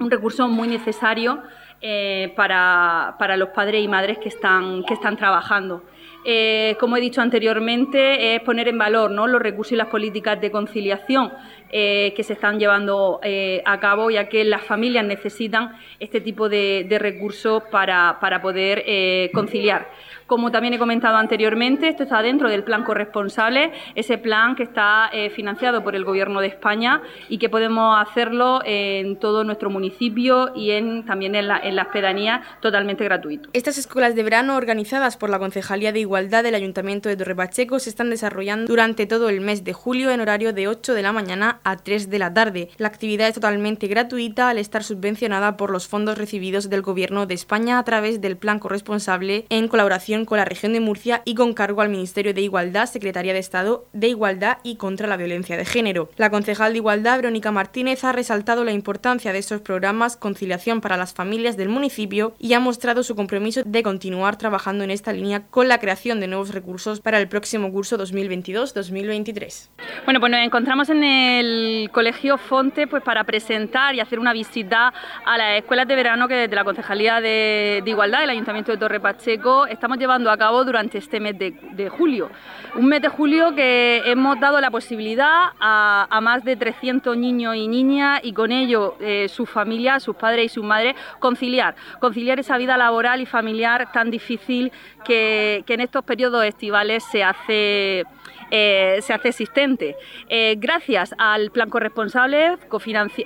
un 0.00 0.10
recurso 0.10 0.48
muy 0.48 0.66
necesario 0.66 1.40
eh, 1.80 2.32
para, 2.34 3.14
para, 3.20 3.36
los 3.36 3.50
padres 3.50 3.84
y 3.84 3.86
madres 3.86 4.18
que 4.18 4.30
están, 4.30 4.82
que 4.82 4.94
están 4.94 5.16
trabajando. 5.16 5.84
Eh, 6.24 6.76
como 6.80 6.96
he 6.96 7.00
dicho 7.00 7.20
anteriormente, 7.20 8.34
es 8.34 8.42
poner 8.42 8.68
en 8.68 8.78
valor 8.78 9.10
¿no? 9.10 9.26
los 9.26 9.40
recursos 9.40 9.72
y 9.72 9.76
las 9.76 9.88
políticas 9.88 10.40
de 10.40 10.50
conciliación 10.50 11.32
que 11.70 12.22
se 12.22 12.32
están 12.32 12.58
llevando 12.58 13.20
a 13.64 13.78
cabo, 13.78 14.10
ya 14.10 14.30
que 14.30 14.42
las 14.42 14.62
familias 14.62 15.04
necesitan 15.04 15.78
este 16.00 16.22
tipo 16.22 16.48
de, 16.48 16.86
de 16.88 16.98
recursos 16.98 17.62
para, 17.70 18.16
para 18.22 18.40
poder 18.40 19.30
conciliar. 19.32 19.86
Como 20.28 20.50
también 20.50 20.74
he 20.74 20.78
comentado 20.78 21.16
anteriormente, 21.16 21.88
esto 21.88 22.02
está 22.02 22.20
dentro 22.20 22.50
del 22.50 22.62
plan 22.62 22.84
corresponsable, 22.84 23.72
ese 23.94 24.18
plan 24.18 24.56
que 24.56 24.62
está 24.62 25.08
eh, 25.10 25.30
financiado 25.30 25.82
por 25.82 25.96
el 25.96 26.04
Gobierno 26.04 26.42
de 26.42 26.48
España 26.48 27.00
y 27.30 27.38
que 27.38 27.48
podemos 27.48 27.96
hacerlo 27.98 28.60
en 28.66 29.16
todo 29.16 29.42
nuestro 29.42 29.70
municipio 29.70 30.52
y 30.54 30.72
en, 30.72 31.06
también 31.06 31.34
en, 31.34 31.48
la, 31.48 31.58
en 31.58 31.76
las 31.76 31.86
pedanías 31.86 32.42
totalmente 32.60 33.04
gratuito. 33.04 33.48
Estas 33.54 33.78
escuelas 33.78 34.14
de 34.14 34.22
verano 34.22 34.56
organizadas 34.56 35.16
por 35.16 35.30
la 35.30 35.38
Concejalía 35.38 35.92
de 35.92 36.00
Igualdad 36.00 36.42
del 36.42 36.56
Ayuntamiento 36.56 37.08
de 37.08 37.16
Torre 37.16 37.34
Pacheco 37.34 37.78
se 37.78 37.88
están 37.88 38.10
desarrollando 38.10 38.66
durante 38.66 39.06
todo 39.06 39.30
el 39.30 39.40
mes 39.40 39.64
de 39.64 39.72
julio 39.72 40.10
en 40.10 40.20
horario 40.20 40.52
de 40.52 40.68
8 40.68 40.92
de 40.92 41.02
la 41.02 41.12
mañana 41.12 41.60
a 41.64 41.76
3 41.78 42.10
de 42.10 42.18
la 42.18 42.34
tarde. 42.34 42.68
La 42.76 42.88
actividad 42.88 43.28
es 43.28 43.34
totalmente 43.34 43.86
gratuita 43.86 44.50
al 44.50 44.58
estar 44.58 44.84
subvencionada 44.84 45.56
por 45.56 45.70
los 45.70 45.88
fondos 45.88 46.18
recibidos 46.18 46.68
del 46.68 46.82
Gobierno 46.82 47.24
de 47.24 47.32
España 47.32 47.78
a 47.78 47.84
través 47.84 48.20
del 48.20 48.36
plan 48.36 48.58
corresponsable 48.58 49.46
en 49.48 49.68
colaboración 49.68 50.17
con 50.24 50.38
la 50.38 50.44
región 50.44 50.72
de 50.72 50.80
Murcia 50.80 51.22
y 51.24 51.34
con 51.34 51.54
cargo 51.54 51.80
al 51.80 51.88
Ministerio 51.88 52.34
de 52.34 52.40
Igualdad, 52.40 52.86
Secretaría 52.86 53.32
de 53.32 53.38
Estado 53.38 53.86
de 53.92 54.08
Igualdad 54.08 54.58
y 54.62 54.76
contra 54.76 55.08
la 55.08 55.16
Violencia 55.16 55.56
de 55.56 55.64
Género. 55.64 56.10
La 56.16 56.30
concejal 56.30 56.72
de 56.72 56.78
Igualdad, 56.78 57.16
Verónica 57.16 57.52
Martínez, 57.52 58.04
ha 58.04 58.12
resaltado 58.12 58.64
la 58.64 58.72
importancia 58.72 59.32
de 59.32 59.38
estos 59.38 59.60
programas 59.60 60.16
Conciliación 60.16 60.80
para 60.80 60.96
las 60.96 61.14
Familias 61.14 61.56
del 61.56 61.68
municipio 61.68 62.34
y 62.38 62.52
ha 62.54 62.60
mostrado 62.60 63.02
su 63.02 63.14
compromiso 63.14 63.62
de 63.64 63.82
continuar 63.82 64.36
trabajando 64.36 64.84
en 64.84 64.90
esta 64.90 65.12
línea 65.12 65.42
con 65.50 65.68
la 65.68 65.78
creación 65.78 66.20
de 66.20 66.26
nuevos 66.26 66.52
recursos 66.52 67.00
para 67.00 67.18
el 67.18 67.28
próximo 67.28 67.70
curso 67.72 67.98
2022-2023. 67.98 69.68
Bueno, 70.04 70.20
pues 70.20 70.32
nos 70.32 70.40
encontramos 70.40 70.88
en 70.90 71.04
el 71.04 71.90
Colegio 71.92 72.38
Fonte 72.38 72.86
pues 72.86 73.02
para 73.02 73.24
presentar 73.24 73.94
y 73.94 74.00
hacer 74.00 74.18
una 74.18 74.32
visita 74.32 74.92
a 75.24 75.38
las 75.38 75.58
escuelas 75.58 75.86
de 75.86 75.96
verano 75.96 76.28
que 76.28 76.34
desde 76.34 76.54
la 76.54 76.64
Concejalía 76.64 77.20
de, 77.20 77.82
de 77.84 77.90
Igualdad 77.90 78.20
del 78.20 78.30
Ayuntamiento 78.30 78.72
de 78.72 78.78
Torre 78.78 79.00
Pacheco 79.00 79.66
estamos 79.66 79.98
llevando 79.98 80.07
llevando 80.08 80.30
a 80.30 80.38
cabo 80.38 80.64
durante 80.64 80.96
este 80.96 81.20
mes 81.20 81.38
de, 81.38 81.88
julio. 81.90 82.30
Un 82.74 82.86
mes 82.86 83.02
de 83.02 83.08
julio 83.08 83.54
que 83.54 84.00
hemos 84.06 84.40
dado 84.40 84.58
la 84.58 84.70
posibilidad 84.70 85.50
a, 85.60 86.18
más 86.22 86.42
de 86.44 86.56
300 86.56 87.14
niños 87.14 87.54
y 87.56 87.68
niñas 87.68 88.20
y 88.22 88.32
con 88.32 88.50
ello 88.50 88.96
eh, 89.00 89.28
sus 89.28 89.50
familias, 89.50 90.02
sus 90.02 90.16
padres 90.16 90.46
y 90.46 90.48
sus 90.48 90.64
madres 90.64 90.94
conciliar, 91.18 91.76
conciliar 92.00 92.40
esa 92.40 92.56
vida 92.56 92.78
laboral 92.78 93.20
y 93.20 93.26
familiar 93.26 93.92
tan 93.92 94.10
difícil 94.10 94.72
que, 95.04 95.62
en 95.68 95.80
estos 95.82 96.02
periodos 96.04 96.42
estivales 96.44 97.04
se 97.04 97.22
hace... 97.22 98.06
Eh, 98.50 99.00
se 99.02 99.12
hace 99.12 99.28
existente. 99.28 99.94
Eh, 100.30 100.54
gracias 100.56 101.14
al 101.18 101.50
plan 101.50 101.68
corresponsable 101.68 102.56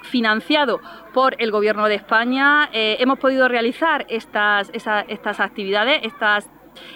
financiado 0.02 0.80
por 1.14 1.36
el 1.38 1.52
Gobierno 1.52 1.86
de 1.86 1.94
España, 1.94 2.68
hemos 2.72 3.20
podido 3.20 3.46
realizar 3.46 4.04
estas, 4.08 4.72
estas 4.74 5.38
actividades, 5.38 6.00
estas 6.02 6.50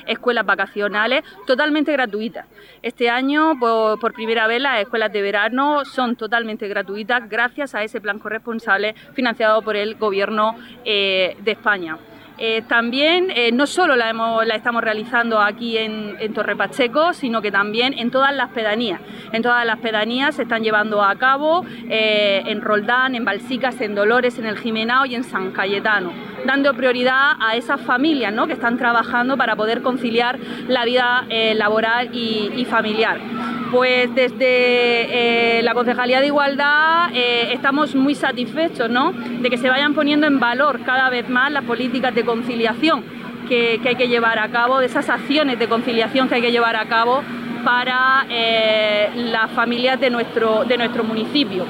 escuelas 0.07 0.47
vacacionales 0.47 1.23
totalmente 1.47 1.93
gratuitas. 1.93 2.47
Este 2.83 3.11
año, 3.11 3.59
por, 3.59 4.13
primera 4.13 4.47
vez, 4.47 4.61
las 4.61 4.81
escuelas 4.81 5.13
de 5.13 5.23
verano 5.23 5.85
son 5.85 6.17
totalmente 6.17 6.69
gratuitas 6.69 7.29
gracias 7.29 7.75
a 7.75 7.83
ese 7.83 8.01
plan 8.01 8.19
corresponsable 8.19 8.95
financiado 9.15 9.63
por 9.63 9.77
el 9.77 9.97
Gobierno 9.97 10.57
eh, 10.85 11.37
de 11.41 11.53
España. 11.53 11.99
Eh, 12.39 12.63
también 12.69 13.31
eh, 13.35 13.51
no 13.51 13.67
solo 13.67 13.97
la, 13.97 14.13
estamos 14.55 14.83
realizando 14.83 15.41
aquí 15.41 15.79
en, 15.79 16.35
Torre 16.35 16.55
Pacheco, 16.55 17.15
sino 17.15 17.41
que 17.41 17.51
también 17.51 17.95
en 17.99 18.11
todas 18.11 18.35
las 18.35 18.51
pedanías. 18.51 19.01
En 19.33 19.43
todas 19.43 19.65
las 19.65 19.79
pedanías 19.79 20.37
se 20.37 20.43
están 20.43 20.63
llevando 20.63 21.03
a 21.03 21.17
cabo 21.17 21.65
en 21.89 22.61
Roldán, 22.61 23.15
en 23.15 23.25
Balsicas, 23.25 23.81
en 23.81 23.95
Dolores, 23.95 24.39
en 24.39 24.45
el 24.45 24.59
Jimenao 24.59 25.07
y 25.07 25.15
en 25.15 25.25
San 25.25 25.53
Cayetano, 25.53 26.13
dando 26.47 26.73
prioridad 26.75 27.33
a 27.41 27.57
esas 27.57 27.81
familias 27.81 28.33
que 28.47 28.53
están 28.53 28.79
trabajando 28.79 29.37
para 29.37 29.57
poder 29.57 29.83
conciliar 29.83 30.39
la 30.69 30.85
vida 30.85 31.27
laboral 31.55 32.11
y 32.13 32.65
familiar. 32.65 33.19
Pues 33.71 34.15
desde 34.15 35.59
eh, 35.59 35.63
la 35.63 35.75
Concejalía 35.75 36.21
de 36.21 36.29
Igualdad 36.29 37.11
eh, 37.13 37.53
estamos 37.53 37.97
muy 37.97 38.15
satisfechos 38.15 38.89
de 38.89 39.51
que 39.51 39.59
se 39.59 39.69
vayan 39.69 39.93
poniendo 39.93 40.27
en 40.27 40.39
valor 40.39 40.81
cada 40.85 41.11
vez 41.11 41.29
más 41.29 41.51
las 41.51 41.65
políticas 41.65 42.15
de 42.15 42.25
conciliación 42.25 43.03
que, 43.49 43.81
hay 43.85 43.97
que 43.97 44.09
llevar 44.09 44.39
a 44.39 44.49
cabo, 44.49 44.79
de 44.79 44.87
esas 44.87 45.09
acciones 45.09 45.59
de 45.59 45.69
conciliación 45.69 46.29
que 46.29 46.37
hay 46.37 46.43
que 46.43 46.53
llevar 46.53 46.77
a 46.77 46.87
cabo 46.87 47.23
para 47.65 48.27
eh, 48.31 49.11
las 49.17 49.51
familias 49.51 49.99
de 49.99 50.11
nuestro, 50.11 50.65
de 50.65 50.77
nuestro 50.79 51.03
municipio. 51.03 51.67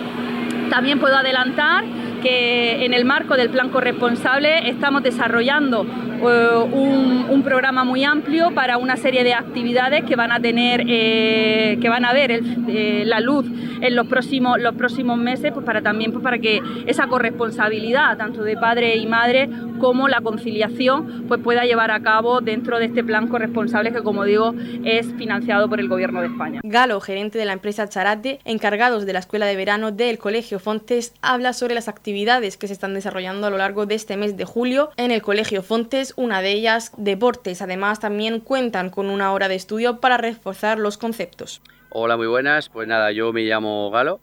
También 0.68 0.98
puedo 0.98 1.16
adelantar 1.16 1.84
que 2.22 2.65
en 2.86 2.94
el 2.94 3.04
marco 3.04 3.36
del 3.36 3.50
plan 3.50 3.70
corresponsable 3.70 4.68
estamos 4.68 5.02
desarrollando 5.02 5.84
eh, 6.16 6.56
un, 6.72 7.42
programa 7.44 7.84
muy 7.84 8.02
amplio 8.02 8.52
para 8.54 8.76
una 8.76 8.96
serie 8.96 9.22
de 9.22 9.32
actividades 9.32 10.02
que 10.04 10.16
van 10.16 10.32
a 10.32 10.40
tener, 10.40 10.82
eh, 10.88 11.78
que 11.80 11.88
van 11.88 12.04
a 12.04 12.12
ver 12.12 12.32
eh, 12.32 13.04
la 13.06 13.20
luz 13.20 13.46
en 13.80 13.94
los 13.94 14.08
próximos, 14.08 14.60
los 14.60 14.74
próximos 14.74 15.16
meses, 15.16 15.52
pues 15.52 15.64
para 15.64 15.80
también 15.80 16.10
pues 16.10 16.24
para 16.24 16.38
que 16.38 16.60
esa 16.86 17.06
corresponsabilidad 17.06 18.16
tanto 18.16 18.42
de 18.42 18.56
padre 18.56 18.96
y 18.96 19.06
madre 19.06 19.48
como 19.78 20.08
la 20.08 20.22
conciliación 20.22 21.24
pues 21.28 21.40
pueda 21.40 21.64
llevar 21.64 21.92
a 21.92 22.00
cabo 22.00 22.40
dentro 22.40 22.78
de 22.78 22.86
este 22.86 23.04
plan 23.04 23.28
corresponsable 23.28 23.92
que 23.92 24.02
como 24.02 24.24
digo 24.24 24.54
es 24.84 25.06
financiado 25.14 25.68
por 25.68 25.78
el 25.78 25.88
Gobierno 25.88 26.20
de 26.20 26.28
España. 26.28 26.60
Galo, 26.64 27.00
gerente 27.00 27.38
de 27.38 27.44
la 27.44 27.52
empresa 27.52 27.88
Charate, 27.88 28.40
encargados 28.44 29.06
de 29.06 29.12
la 29.12 29.20
escuela 29.20 29.46
de 29.46 29.56
verano 29.56 29.92
del 29.92 30.18
Colegio 30.18 30.58
Fontes, 30.58 31.14
habla 31.22 31.52
sobre 31.52 31.74
las 31.74 31.88
actividades 31.88 32.56
que 32.56 32.66
se 32.66 32.72
están 32.72 32.94
desarrollando 32.94 33.46
a 33.46 33.50
lo 33.50 33.58
largo 33.58 33.86
de 33.86 33.94
este 33.94 34.16
mes 34.16 34.36
de 34.36 34.44
julio 34.44 34.90
en 34.96 35.10
el 35.10 35.22
Colegio 35.22 35.62
Fontes, 35.62 36.05
una 36.16 36.42
de 36.42 36.52
ellas 36.52 36.92
deportes. 36.96 37.62
Además 37.62 38.00
también 38.00 38.40
cuentan 38.40 38.90
con 38.90 39.10
una 39.10 39.32
hora 39.32 39.48
de 39.48 39.54
estudio 39.54 40.00
para 40.00 40.16
reforzar 40.16 40.78
los 40.78 40.98
conceptos. 40.98 41.62
Hola, 41.90 42.16
muy 42.16 42.26
buenas. 42.26 42.68
Pues 42.68 42.86
nada, 42.86 43.12
yo 43.12 43.32
me 43.32 43.42
llamo 43.42 43.90
Galo. 43.90 44.20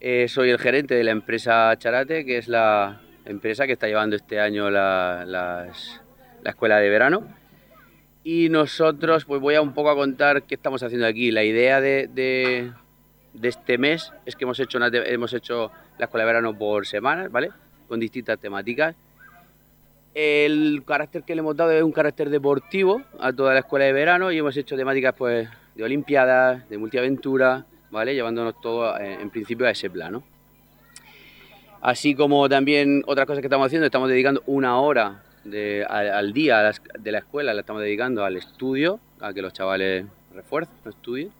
Eh, 0.00 0.28
soy 0.28 0.50
el 0.50 0.58
gerente 0.58 0.94
de 0.94 1.04
la 1.04 1.12
empresa 1.12 1.74
Charate, 1.78 2.26
que 2.26 2.36
es 2.36 2.48
la, 2.48 3.00
empresa 3.24 3.66
que 3.66 3.72
está 3.72 3.86
llevando 3.86 4.16
este 4.16 4.40
año 4.40 4.70
la, 4.70 5.66
escuela 6.44 6.78
de 6.78 6.90
verano. 6.90 7.26
Y 8.22 8.48
nosotros, 8.48 9.24
pues 9.24 9.40
voy 9.40 9.54
a 9.54 9.62
un 9.62 9.74
poco 9.74 9.90
a 9.90 9.94
contar 9.94 10.42
qué 10.44 10.54
estamos 10.54 10.82
haciendo 10.82 11.06
aquí. 11.06 11.30
La 11.30 11.44
idea 11.44 11.80
de, 11.80 12.72
este 13.42 13.78
mes 13.78 14.12
es 14.24 14.36
que 14.36 14.44
hemos 14.44 14.58
hecho, 14.60 14.78
hemos 14.82 15.32
hecho 15.34 15.70
la 15.98 16.06
escuela 16.06 16.24
de 16.24 16.32
verano 16.32 16.56
por 16.56 16.86
semanas, 16.86 17.30
¿vale? 17.30 17.50
Con 17.88 18.00
distintas 18.00 18.38
temáticas. 18.38 18.94
El 20.14 20.84
carácter 20.86 21.24
que 21.24 21.34
le 21.34 21.40
hemos 21.40 21.56
dado 21.56 21.72
es 21.72 21.82
un 21.82 21.90
carácter 21.90 22.30
deportivo 22.30 23.02
a 23.18 23.32
toda 23.32 23.52
la 23.52 23.60
escuela 23.60 23.84
de 23.84 23.92
verano 23.92 24.30
y 24.30 24.38
hemos 24.38 24.56
hecho 24.56 24.76
temáticas 24.76 25.14
pues 25.18 25.48
de 25.74 25.82
olimpiadas, 25.82 26.68
de 26.68 26.78
multiaventura, 26.78 27.66
¿vale? 27.90 28.14
Llevándonos 28.14 28.60
todo 28.60 28.96
eh, 28.98 29.18
en 29.20 29.30
principio 29.30 29.66
a 29.66 29.70
ese 29.70 29.90
plano. 29.90 30.22
Así 31.80 32.14
como 32.14 32.48
también 32.48 33.02
otras 33.06 33.26
cosas 33.26 33.42
que 33.42 33.48
estamos 33.48 33.66
haciendo, 33.66 33.86
estamos 33.86 34.08
dedicando 34.08 34.42
una 34.46 34.78
hora 34.78 35.22
al, 35.88 36.32
día 36.32 36.72
de 36.98 37.12
la 37.12 37.18
escuela, 37.18 37.52
la 37.52 37.60
estamos 37.60 37.82
dedicando 37.82 38.24
al 38.24 38.36
estudio, 38.36 39.00
a 39.20 39.32
que 39.34 39.42
los 39.42 39.52
chavales 39.52 40.06
refuercen, 40.34 40.74
estudien. 40.88 41.30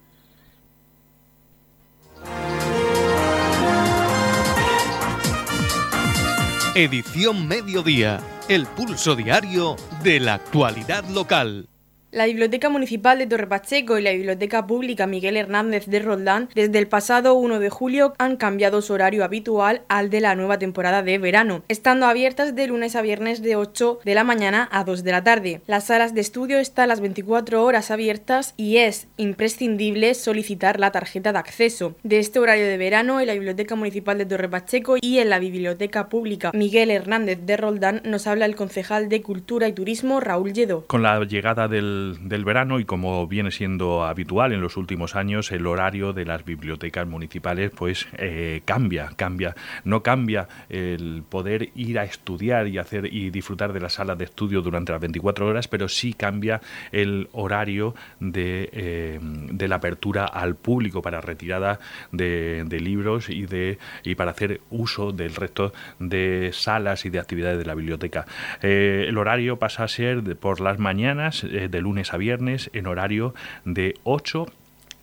Edición 6.74 7.46
Mediodía, 7.46 8.20
el 8.48 8.66
pulso 8.66 9.16
diario 9.16 9.76
de 10.02 10.20
la 10.20 10.34
actualidad 10.34 11.04
local. 11.08 11.68
La 12.14 12.26
Biblioteca 12.26 12.68
Municipal 12.68 13.18
de 13.18 13.26
Torre 13.26 13.48
Pacheco 13.48 13.98
y 13.98 14.02
la 14.02 14.12
Biblioteca 14.12 14.68
Pública 14.68 15.08
Miguel 15.08 15.36
Hernández 15.36 15.86
de 15.86 15.98
Roldán 15.98 16.48
desde 16.54 16.78
el 16.78 16.86
pasado 16.86 17.34
1 17.34 17.58
de 17.58 17.70
julio 17.70 18.14
han 18.18 18.36
cambiado 18.36 18.82
su 18.82 18.92
horario 18.92 19.24
habitual 19.24 19.82
al 19.88 20.10
de 20.10 20.20
la 20.20 20.36
nueva 20.36 20.60
temporada 20.60 21.02
de 21.02 21.18
verano, 21.18 21.64
estando 21.66 22.06
abiertas 22.06 22.54
de 22.54 22.68
lunes 22.68 22.94
a 22.94 23.02
viernes 23.02 23.42
de 23.42 23.56
8 23.56 23.98
de 24.04 24.14
la 24.14 24.22
mañana 24.22 24.68
a 24.70 24.84
2 24.84 25.02
de 25.02 25.10
la 25.10 25.24
tarde. 25.24 25.60
Las 25.66 25.88
salas 25.88 26.14
de 26.14 26.20
estudio 26.20 26.60
están 26.60 26.86
las 26.86 27.00
24 27.00 27.64
horas 27.64 27.90
abiertas 27.90 28.54
y 28.56 28.76
es 28.76 29.08
imprescindible 29.16 30.14
solicitar 30.14 30.78
la 30.78 30.92
tarjeta 30.92 31.32
de 31.32 31.40
acceso. 31.40 31.96
De 32.04 32.20
este 32.20 32.38
horario 32.38 32.66
de 32.66 32.78
verano 32.78 33.18
en 33.18 33.26
la 33.26 33.32
Biblioteca 33.32 33.74
Municipal 33.74 34.18
de 34.18 34.26
Torre 34.26 34.48
Pacheco 34.48 34.98
y 35.00 35.18
en 35.18 35.30
la 35.30 35.40
Biblioteca 35.40 36.08
Pública 36.08 36.52
Miguel 36.54 36.92
Hernández 36.92 37.40
de 37.44 37.56
Roldán 37.56 38.02
nos 38.04 38.28
habla 38.28 38.46
el 38.46 38.54
concejal 38.54 39.08
de 39.08 39.20
Cultura 39.20 39.66
y 39.66 39.72
Turismo 39.72 40.20
Raúl 40.20 40.52
Lledo. 40.52 40.86
Con 40.86 41.02
la 41.02 41.18
llegada 41.24 41.66
del 41.66 42.03
del, 42.22 42.44
verano 42.44 42.78
y 42.78 42.84
como 42.84 43.26
viene 43.26 43.50
siendo 43.50 44.04
habitual 44.04 44.52
en 44.52 44.60
los 44.60 44.76
últimos 44.76 45.16
años, 45.16 45.50
el 45.52 45.66
horario 45.66 46.12
de 46.12 46.24
las 46.24 46.44
bibliotecas 46.44 47.06
municipales 47.06 47.70
pues 47.74 48.06
eh, 48.18 48.62
cambia, 48.64 49.10
cambia. 49.16 49.54
No 49.84 50.02
cambia 50.02 50.48
el 50.68 51.22
poder 51.28 51.70
ir 51.74 51.98
a 51.98 52.04
estudiar 52.04 52.68
y 52.68 52.78
hacer 52.78 53.12
y 53.12 53.30
disfrutar 53.30 53.72
de 53.72 53.80
las 53.80 53.94
salas 53.94 54.18
de 54.18 54.24
estudio 54.24 54.62
durante 54.62 54.92
las 54.92 55.00
24 55.00 55.46
horas, 55.46 55.68
pero 55.68 55.88
sí 55.88 56.12
cambia 56.12 56.60
el 56.92 57.28
horario 57.32 57.94
de, 58.20 58.68
eh, 58.72 59.18
de 59.22 59.68
la 59.68 59.76
apertura 59.76 60.24
al 60.26 60.56
público 60.56 61.02
para 61.02 61.20
retirada 61.20 61.80
de, 62.12 62.64
libros 62.80 63.30
y 63.30 63.46
de 63.46 63.78
y 64.02 64.16
para 64.16 64.32
hacer 64.32 64.60
uso 64.70 65.12
del 65.12 65.34
resto 65.34 65.72
de 66.00 66.50
salas 66.52 67.04
y 67.04 67.10
de 67.10 67.20
actividades 67.20 67.58
de 67.58 67.64
la 67.64 67.74
biblioteca. 67.74 68.26
Eh, 68.62 69.06
el 69.08 69.16
horario 69.16 69.58
pasa 69.58 69.84
a 69.84 69.88
ser 69.88 70.36
por 70.36 70.60
las 70.60 70.78
mañanas 70.78 71.46
de 71.48 71.80
lunes 71.94 72.12
a 72.12 72.16
viernes 72.16 72.70
en 72.72 72.88
horario 72.88 73.34
de 73.64 73.94
8 74.02 74.46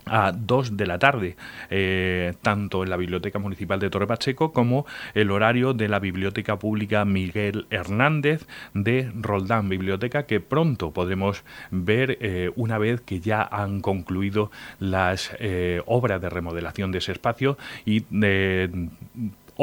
a 0.06 0.34
2 0.34 0.76
de 0.76 0.88
la 0.88 1.00
tarde, 1.00 1.38
eh, 1.70 2.34
tanto 2.42 2.84
en 2.84 2.90
la 2.90 2.98
Biblioteca 2.98 3.40
Municipal 3.40 3.80
de 3.80 3.90
Torre 3.90 4.08
Pacheco 4.08 4.52
como 4.52 4.86
el 5.14 5.32
horario 5.32 5.74
de 5.74 5.88
la 5.88 6.00
Biblioteca 6.00 6.60
Pública 6.60 7.06
Miguel 7.06 7.66
Hernández 7.70 8.46
de 8.74 9.10
Roldán, 9.16 9.70
biblioteca 9.70 10.26
que 10.26 10.42
pronto 10.42 10.92
podremos 10.92 11.46
ver 11.70 12.18
eh, 12.20 12.52
una 12.58 12.78
vez 12.78 13.00
que 13.00 13.22
ya 13.22 13.42
han 13.42 13.80
concluido 13.80 14.52
las 14.80 15.32
eh, 15.40 15.82
obras 15.86 16.20
de 16.20 16.30
remodelación 16.30 16.92
de 16.92 16.98
ese 16.98 17.14
espacio 17.14 17.58
y 17.86 18.04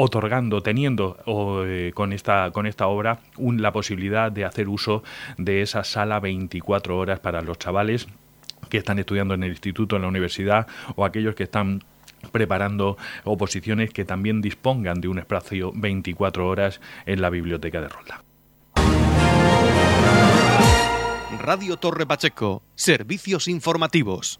otorgando, 0.01 0.63
teniendo 0.63 1.17
eh, 1.67 1.91
con, 1.93 2.13
esta, 2.13 2.51
con 2.51 2.65
esta 2.65 2.87
obra 2.87 3.19
la 3.37 3.73
posibilidad 3.73 4.31
de 4.31 4.45
hacer 4.45 4.69
uso 4.69 5.03
de 5.37 5.61
esa 5.61 5.83
sala 5.83 6.21
24 6.21 6.97
horas 6.97 7.19
para 7.19 7.41
los 7.41 7.59
chavales 7.59 8.07
que 8.69 8.77
están 8.77 8.97
estudiando 8.99 9.33
en 9.33 9.43
el 9.43 9.49
instituto, 9.49 9.97
en 9.97 10.03
la 10.03 10.07
universidad 10.07 10.67
o 10.95 11.03
aquellos 11.03 11.35
que 11.35 11.43
están 11.43 11.83
preparando 12.31 12.97
oposiciones 13.25 13.91
que 13.91 14.05
también 14.05 14.39
dispongan 14.39 15.01
de 15.01 15.09
un 15.09 15.19
espacio 15.19 15.73
24 15.75 16.47
horas 16.47 16.79
en 17.05 17.21
la 17.21 17.29
biblioteca 17.29 17.81
de 17.81 17.89
Rolda. 17.89 18.23
Radio 21.41 21.75
Torre 21.75 22.05
Pacheco, 22.05 22.63
servicios 22.75 23.49
informativos. 23.49 24.39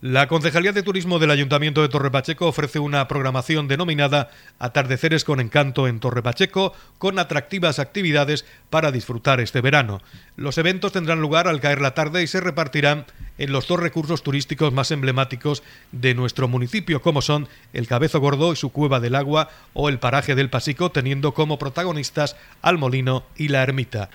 La 0.00 0.28
Concejalía 0.28 0.70
de 0.70 0.84
Turismo 0.84 1.18
del 1.18 1.32
Ayuntamiento 1.32 1.82
de 1.82 1.88
Torre 1.88 2.12
Pacheco 2.12 2.46
ofrece 2.46 2.78
una 2.78 3.08
programación 3.08 3.66
denominada 3.66 4.30
Atardeceres 4.60 5.24
con 5.24 5.40
Encanto 5.40 5.88
en 5.88 5.98
Torre 5.98 6.22
Pacheco, 6.22 6.72
con 6.98 7.18
atractivas 7.18 7.80
actividades 7.80 8.44
para 8.70 8.92
disfrutar 8.92 9.40
este 9.40 9.60
verano. 9.60 10.00
Los 10.36 10.56
eventos 10.56 10.92
tendrán 10.92 11.20
lugar 11.20 11.48
al 11.48 11.60
caer 11.60 11.80
la 11.80 11.94
tarde 11.94 12.22
y 12.22 12.28
se 12.28 12.40
repartirán 12.40 13.06
en 13.38 13.50
los 13.50 13.66
dos 13.66 13.80
recursos 13.80 14.22
turísticos 14.22 14.72
más 14.72 14.92
emblemáticos 14.92 15.64
de 15.90 16.14
nuestro 16.14 16.46
municipio, 16.46 17.02
como 17.02 17.20
son 17.20 17.48
el 17.72 17.88
Cabezo 17.88 18.20
Gordo 18.20 18.52
y 18.52 18.56
su 18.56 18.70
Cueva 18.70 19.00
del 19.00 19.16
Agua 19.16 19.50
o 19.74 19.88
el 19.88 19.98
Paraje 19.98 20.36
del 20.36 20.48
Pasico, 20.48 20.92
teniendo 20.92 21.34
como 21.34 21.58
protagonistas 21.58 22.36
al 22.62 22.78
Molino 22.78 23.24
y 23.34 23.48
la 23.48 23.64
Ermita. 23.64 24.10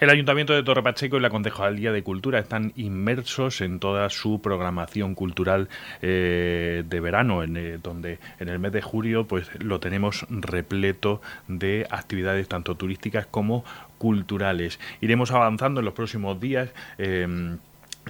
El 0.00 0.08
Ayuntamiento 0.08 0.54
de 0.54 0.62
Torre 0.62 0.82
Pacheco 0.82 1.18
y 1.18 1.20
la 1.20 1.28
Concejalía 1.28 1.92
de 1.92 2.02
Cultura 2.02 2.38
están 2.38 2.72
inmersos 2.74 3.60
en 3.60 3.78
toda 3.80 4.08
su 4.08 4.40
programación 4.40 5.14
cultural 5.14 5.68
eh, 6.00 6.82
de 6.88 7.00
verano, 7.00 7.42
en, 7.42 7.58
eh, 7.58 7.78
donde 7.82 8.18
en 8.38 8.48
el 8.48 8.58
mes 8.58 8.72
de 8.72 8.80
julio 8.80 9.26
pues 9.26 9.50
lo 9.62 9.78
tenemos 9.78 10.24
repleto 10.30 11.20
de 11.48 11.86
actividades 11.90 12.48
tanto 12.48 12.76
turísticas 12.76 13.26
como 13.26 13.62
culturales. 13.98 14.80
Iremos 15.02 15.32
avanzando 15.32 15.80
en 15.80 15.84
los 15.84 15.92
próximos 15.92 16.40
días. 16.40 16.70
Eh, 16.96 17.58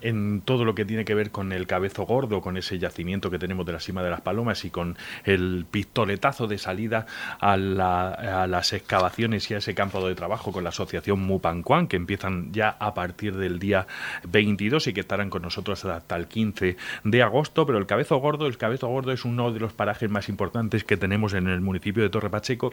en 0.02 0.40
todo 0.42 0.64
lo 0.64 0.74
que 0.74 0.84
tiene 0.84 1.04
que 1.04 1.14
ver 1.14 1.30
con 1.30 1.52
el 1.52 1.66
cabezo 1.66 2.04
gordo, 2.04 2.40
con 2.40 2.56
ese 2.56 2.78
yacimiento 2.78 3.30
que 3.30 3.38
tenemos 3.38 3.66
de 3.66 3.72
la 3.72 3.80
cima 3.80 4.02
de 4.02 4.10
las 4.10 4.20
palomas 4.20 4.64
y 4.64 4.70
con 4.70 4.96
el 5.24 5.66
pistoletazo 5.70 6.46
de 6.46 6.58
salida 6.58 7.06
a, 7.40 7.56
las 7.56 8.72
excavaciones 8.72 9.50
y 9.50 9.54
a 9.54 9.58
ese 9.58 9.74
campo 9.74 10.06
de 10.06 10.14
trabajo 10.14 10.52
con 10.52 10.64
la 10.64 10.70
asociación 10.70 11.20
Mupancuan, 11.20 11.86
que 11.86 11.96
empiezan 11.96 12.52
ya 12.52 12.76
a 12.78 12.94
partir 12.94 13.36
del 13.36 13.58
día 13.58 13.86
22 14.28 14.86
y 14.88 14.92
que 14.92 15.00
estarán 15.00 15.30
con 15.30 15.42
nosotros 15.42 15.84
hasta 15.84 16.16
el 16.16 16.26
15 16.26 16.76
de 17.04 17.22
agosto. 17.22 17.66
Pero 17.66 17.78
el 17.78 17.86
cabezo 17.86 18.16
gordo, 18.18 18.46
el 18.46 18.56
cabezo 18.56 18.88
gordo 18.88 19.12
es 19.12 19.24
uno 19.24 19.52
de 19.52 19.60
los 19.60 19.72
parajes 19.72 20.10
más 20.10 20.28
importantes 20.28 20.84
que 20.84 20.96
tenemos 20.96 21.34
en 21.34 21.48
el 21.48 21.60
municipio 21.60 22.02
de 22.02 22.10
Torre 22.10 22.30
Pacheco 22.30 22.72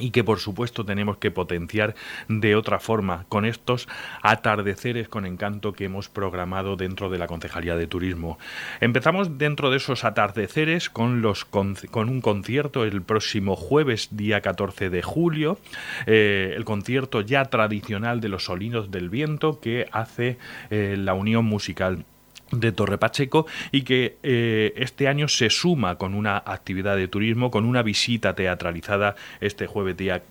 y 0.00 0.10
que 0.10 0.24
por 0.24 0.38
supuesto 0.38 0.84
tenemos 0.84 1.18
que 1.18 1.30
potenciar 1.30 1.94
de 2.28 2.56
otra 2.56 2.78
forma 2.78 3.26
con 3.28 3.44
estos 3.44 3.88
atardeceres 4.22 5.08
con 5.08 5.26
encanto 5.26 5.72
que 5.72 5.84
hemos 5.84 6.08
programado 6.08 6.76
dentro 6.76 7.10
de 7.10 7.18
la 7.18 7.26
Concejalía 7.26 7.76
de 7.76 7.86
Turismo. 7.86 8.38
Empezamos 8.80 9.38
dentro 9.38 9.70
de 9.70 9.76
esos 9.76 10.04
atardeceres 10.04 10.88
con, 10.88 11.20
los, 11.20 11.44
con, 11.44 11.76
un 11.94 12.20
concierto 12.20 12.84
el 12.84 13.02
próximo 13.02 13.56
jueves 13.56 14.08
día 14.12 14.40
14 14.40 14.90
de 14.90 15.02
julio, 15.02 15.58
eh, 16.06 16.54
el 16.56 16.64
concierto 16.64 17.20
ya 17.20 17.44
tradicional 17.46 18.20
de 18.20 18.28
los 18.28 18.44
Solinos 18.44 18.90
del 18.90 19.10
Viento 19.10 19.60
que 19.60 19.88
hace 19.92 20.38
eh, 20.70 20.96
la 20.98 21.14
Unión 21.14 21.44
Musical 21.44 22.04
de 22.52 22.72
Torre 22.72 22.98
Pacheco 22.98 23.46
y 23.70 23.82
que 23.82 24.16
eh, 24.22 24.72
este 24.76 25.08
año 25.08 25.28
se 25.28 25.50
suma 25.50 25.96
con 25.96 26.14
una 26.14 26.36
actividad 26.36 26.96
de 26.96 27.08
turismo, 27.08 27.50
con 27.50 27.64
una 27.64 27.82
visita 27.82 28.34
teatralizada 28.34 29.16
este 29.40 29.66
jueves 29.66 29.96
día 29.96 30.22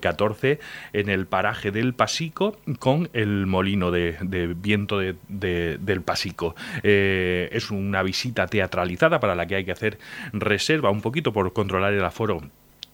14 0.00 0.50
eh, 0.50 0.58
en 0.92 1.08
el 1.08 1.26
paraje 1.26 1.70
del 1.70 1.94
Pasico 1.94 2.58
con 2.78 3.10
el 3.12 3.46
molino 3.46 3.90
de, 3.90 4.16
viento 4.56 4.98
del 4.98 6.02
Pasico. 6.02 6.54
Eh, 6.82 7.48
es 7.52 7.70
una 7.70 8.02
visita 8.02 8.46
teatralizada 8.46 9.20
para 9.20 9.34
la 9.34 9.46
que 9.46 9.56
hay 9.56 9.64
que 9.64 9.72
hacer 9.72 9.98
reserva 10.32 10.90
un 10.90 11.00
poquito 11.00 11.32
por 11.32 11.52
controlar 11.52 11.92
el 11.92 12.04
aforo 12.04 12.42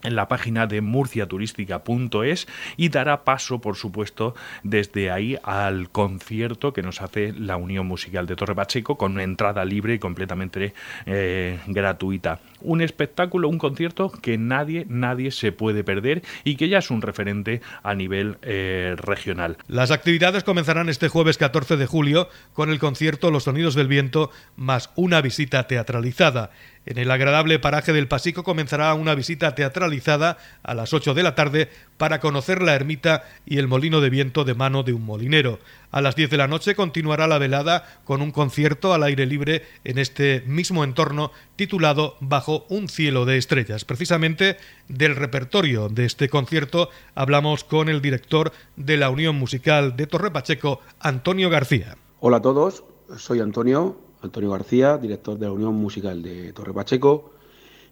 en 0.02 0.16
la 0.16 0.28
página 0.28 0.66
de 0.66 0.80
murciaturística.es 0.80 2.46
y 2.76 2.88
dará 2.88 3.24
paso, 3.24 3.60
por 3.60 3.76
supuesto, 3.76 4.34
desde 4.62 5.10
ahí 5.10 5.38
al 5.42 5.90
concierto 5.90 6.72
que 6.72 6.82
nos 6.82 7.00
hace 7.00 7.32
la 7.32 7.56
Unión 7.56 7.86
Musical 7.86 8.26
de 8.26 8.36
Torre 8.36 8.54
Pacheco 8.54 8.96
con 8.96 9.18
entrada 9.20 9.64
libre 9.64 9.94
y 9.94 9.98
completamente 9.98 10.74
eh, 11.06 11.58
gratuita. 11.66 12.40
Un 12.64 12.80
espectáculo, 12.80 13.48
un 13.48 13.58
concierto 13.58 14.10
que 14.10 14.38
nadie, 14.38 14.86
nadie 14.88 15.30
se 15.30 15.52
puede 15.52 15.84
perder 15.84 16.22
y 16.44 16.56
que 16.56 16.68
ya 16.68 16.78
es 16.78 16.90
un 16.90 17.02
referente 17.02 17.60
a 17.82 17.94
nivel 17.94 18.38
eh, 18.42 18.94
regional. 18.96 19.56
Las 19.68 19.90
actividades 19.90 20.44
comenzarán 20.44 20.88
este 20.88 21.08
jueves 21.08 21.38
14 21.38 21.76
de 21.76 21.86
julio 21.86 22.28
con 22.52 22.70
el 22.70 22.78
concierto 22.78 23.30
Los 23.30 23.44
Sonidos 23.44 23.74
del 23.74 23.88
Viento 23.88 24.30
más 24.56 24.90
una 24.96 25.20
visita 25.20 25.66
teatralizada. 25.66 26.50
En 26.84 26.98
el 26.98 27.12
agradable 27.12 27.60
paraje 27.60 27.92
del 27.92 28.08
Pasico 28.08 28.42
comenzará 28.42 28.92
una 28.94 29.14
visita 29.14 29.54
teatralizada 29.54 30.38
a 30.64 30.74
las 30.74 30.92
8 30.92 31.14
de 31.14 31.22
la 31.22 31.36
tarde 31.36 31.70
para 31.96 32.18
conocer 32.18 32.60
la 32.60 32.74
ermita 32.74 33.24
y 33.46 33.58
el 33.58 33.68
molino 33.68 34.00
de 34.00 34.10
viento 34.10 34.44
de 34.44 34.54
mano 34.54 34.82
de 34.82 34.92
un 34.92 35.04
molinero. 35.04 35.60
A 35.92 36.00
las 36.00 36.16
10 36.16 36.30
de 36.30 36.36
la 36.38 36.48
noche 36.48 36.74
continuará 36.74 37.28
la 37.28 37.38
velada 37.38 37.86
con 38.04 38.20
un 38.20 38.32
concierto 38.32 38.94
al 38.94 39.04
aire 39.04 39.26
libre 39.26 39.62
en 39.84 39.98
este 39.98 40.42
mismo 40.46 40.82
entorno 40.82 41.30
titulado 41.54 42.16
Bajo 42.18 42.51
un 42.68 42.88
cielo 42.88 43.24
de 43.24 43.38
estrellas. 43.38 43.84
Precisamente 43.84 44.56
del 44.88 45.16
repertorio 45.16 45.88
de 45.88 46.04
este 46.04 46.28
concierto 46.28 46.88
hablamos 47.14 47.64
con 47.64 47.88
el 47.88 48.00
director 48.00 48.52
de 48.76 48.96
la 48.96 49.10
Unión 49.10 49.36
Musical 49.36 49.96
de 49.96 50.06
Torre 50.06 50.30
Pacheco, 50.30 50.80
Antonio 51.00 51.50
García. 51.50 51.96
Hola 52.20 52.38
a 52.38 52.42
todos, 52.42 52.84
soy 53.16 53.40
Antonio 53.40 53.96
Antonio 54.22 54.50
García, 54.50 54.98
director 54.98 55.38
de 55.38 55.46
la 55.46 55.52
Unión 55.52 55.74
Musical 55.74 56.22
de 56.22 56.52
Torre 56.52 56.72
Pacheco, 56.72 57.32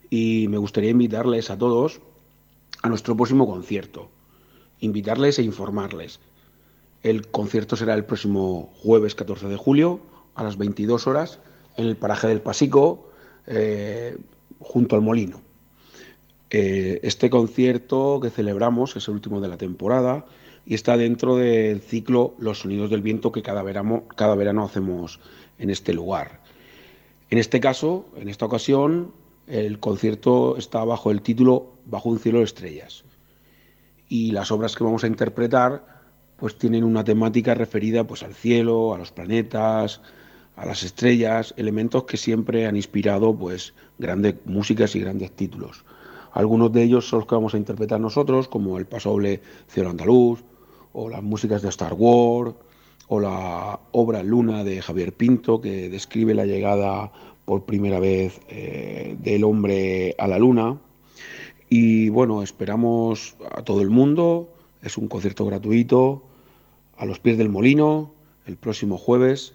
y 0.09 0.47
me 0.49 0.59
gustaría 0.59 0.91
invitarles 0.91 1.51
a 1.51 1.59
todos 1.59 2.01
a 2.83 2.89
nuestro 2.89 3.17
próximo 3.17 3.47
concierto, 3.47 4.09
invitarles 4.79 5.39
e 5.39 5.43
informarles. 5.43 6.21
El 7.03 7.29
concierto 7.29 7.77
será 7.77 7.95
el 7.95 8.05
próximo 8.05 8.73
jueves 8.83 9.15
14 9.15 9.49
de 9.49 9.57
julio 9.57 10.01
a 10.35 10.45
las 10.45 10.57
22 10.57 11.07
horas 11.07 11.41
en 11.77 11.87
el 11.87 11.97
paraje 11.97 12.29
del 12.29 12.41
Pasico, 12.41 13.11
eh, 13.47 14.17
junto 14.61 14.97
al 14.97 15.03
molino. 15.03 15.43
Eh, 16.51 17.01
este 17.03 17.31
concierto 17.31 18.21
que 18.21 18.31
celebramos 18.31 18.97
es 18.97 19.07
el 19.09 19.15
último 19.15 19.41
de 19.41 19.49
la 19.49 19.57
temporada 19.57 20.27
y 20.67 20.75
está 20.75 20.97
dentro 20.97 21.37
del 21.37 21.81
ciclo 21.81 22.35
Los 22.39 22.61
Sonidos 22.61 22.91
del 22.91 23.03
Viento 23.03 23.33
que 23.33 23.43
cada 23.43 23.63
verano, 23.63 24.05
cada 24.17 24.35
verano 24.35 24.65
hacemos 24.65 25.21
en 25.59 25.71
este 25.71 25.93
lugar. 25.93 26.41
En 27.31 27.39
este 27.39 27.61
caso, 27.61 28.07
en 28.17 28.29
esta 28.29 28.47
ocasión, 28.47 29.13
el 29.47 29.79
concierto 29.79 30.57
está 30.57 30.85
bajo 30.85 31.11
el 31.11 31.23
título 31.23 31.75
Bajo 31.87 32.09
un 32.09 32.19
cielo 32.19 32.39
de 32.39 32.45
estrellas. 32.45 33.05
Y 34.09 34.33
las 34.33 34.51
obras 34.51 34.77
que 34.77 34.85
vamos 34.85 35.05
a 35.05 35.07
interpretar 35.07 36.01
pues 36.37 36.57
tienen 36.57 36.85
una 36.85 37.05
temática 37.05 37.55
referida 37.55 38.05
pues 38.05 38.23
al 38.23 38.35
cielo, 38.35 38.95
a 38.95 38.99
los 38.99 39.13
planetas, 39.13 40.01
a 40.61 40.67
las 40.67 40.83
estrellas, 40.83 41.55
elementos 41.57 42.05
que 42.05 42.19
siempre 42.19 42.67
han 42.67 42.77
inspirado 42.77 43.35
pues 43.35 43.73
grandes 43.99 44.35
músicas 44.45 44.95
y 44.95 45.01
grandes 45.01 45.33
títulos. 45.33 45.87
Algunos 46.33 46.71
de 46.71 46.83
ellos 46.83 47.09
son 47.09 47.21
los 47.21 47.29
que 47.29 47.35
vamos 47.35 47.55
a 47.55 47.57
interpretar 47.57 47.99
nosotros, 47.99 48.47
como 48.47 48.77
el 48.77 48.85
pasoble 48.85 49.41
Cielo 49.69 49.89
Andaluz, 49.89 50.45
o 50.93 51.09
las 51.09 51.23
músicas 51.23 51.63
de 51.63 51.71
Star 51.71 51.95
Wars, 51.95 52.55
o 53.09 53.21
la 53.21 53.81
obra 53.93 54.23
Luna 54.23 54.63
de 54.63 54.83
Javier 54.83 55.15
Pinto, 55.15 55.63
que 55.63 55.89
describe 55.89 56.35
la 56.35 56.45
llegada 56.45 57.11
por 57.47 57.65
primera 57.65 57.99
vez 57.99 58.39
eh, 58.51 59.17
del 59.19 59.45
hombre 59.45 60.15
a 60.19 60.29
la 60.29 60.39
luna. 60.39 60.79
Y 61.71 62.11
bueno, 62.11 62.43
esperamos 62.43 63.35
a 63.51 63.63
todo 63.63 63.81
el 63.81 63.89
mundo, 63.89 64.53
es 64.83 64.99
un 64.99 65.09
concierto 65.09 65.47
gratuito, 65.47 66.23
a 66.99 67.07
los 67.07 67.19
pies 67.19 67.39
del 67.39 67.49
molino, 67.49 68.13
el 68.45 68.59
próximo 68.59 68.99
jueves 68.99 69.55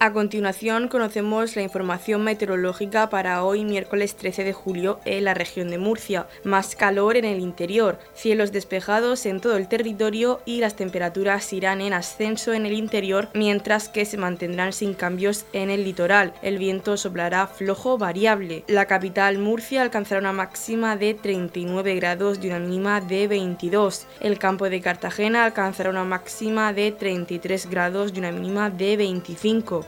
A 0.00 0.12
continuación 0.12 0.86
conocemos 0.86 1.56
la 1.56 1.62
información 1.62 2.22
meteorológica 2.22 3.10
para 3.10 3.42
hoy 3.42 3.64
miércoles 3.64 4.14
13 4.14 4.44
de 4.44 4.52
julio 4.52 5.00
en 5.04 5.24
la 5.24 5.34
región 5.34 5.70
de 5.70 5.78
Murcia. 5.78 6.28
Más 6.44 6.76
calor 6.76 7.16
en 7.16 7.24
el 7.24 7.40
interior, 7.40 7.98
cielos 8.14 8.52
despejados 8.52 9.26
en 9.26 9.40
todo 9.40 9.56
el 9.56 9.66
territorio 9.66 10.40
y 10.44 10.60
las 10.60 10.76
temperaturas 10.76 11.52
irán 11.52 11.80
en 11.80 11.94
ascenso 11.94 12.52
en 12.52 12.64
el 12.64 12.74
interior 12.74 13.28
mientras 13.34 13.88
que 13.88 14.04
se 14.04 14.18
mantendrán 14.18 14.72
sin 14.72 14.94
cambios 14.94 15.46
en 15.52 15.68
el 15.68 15.82
litoral. 15.82 16.32
El 16.42 16.58
viento 16.58 16.96
soplará 16.96 17.48
flojo 17.48 17.98
variable. 17.98 18.62
La 18.68 18.86
capital 18.86 19.38
Murcia 19.38 19.82
alcanzará 19.82 20.20
una 20.20 20.32
máxima 20.32 20.94
de 20.94 21.14
39 21.14 21.96
grados 21.96 22.38
y 22.40 22.46
una 22.46 22.60
mínima 22.60 23.00
de 23.00 23.26
22. 23.26 24.06
El 24.20 24.38
campo 24.38 24.70
de 24.70 24.80
Cartagena 24.80 25.44
alcanzará 25.44 25.90
una 25.90 26.04
máxima 26.04 26.72
de 26.72 26.92
33 26.92 27.68
grados 27.68 28.12
y 28.14 28.20
una 28.20 28.30
mínima 28.30 28.70
de 28.70 28.96
25 28.96 29.87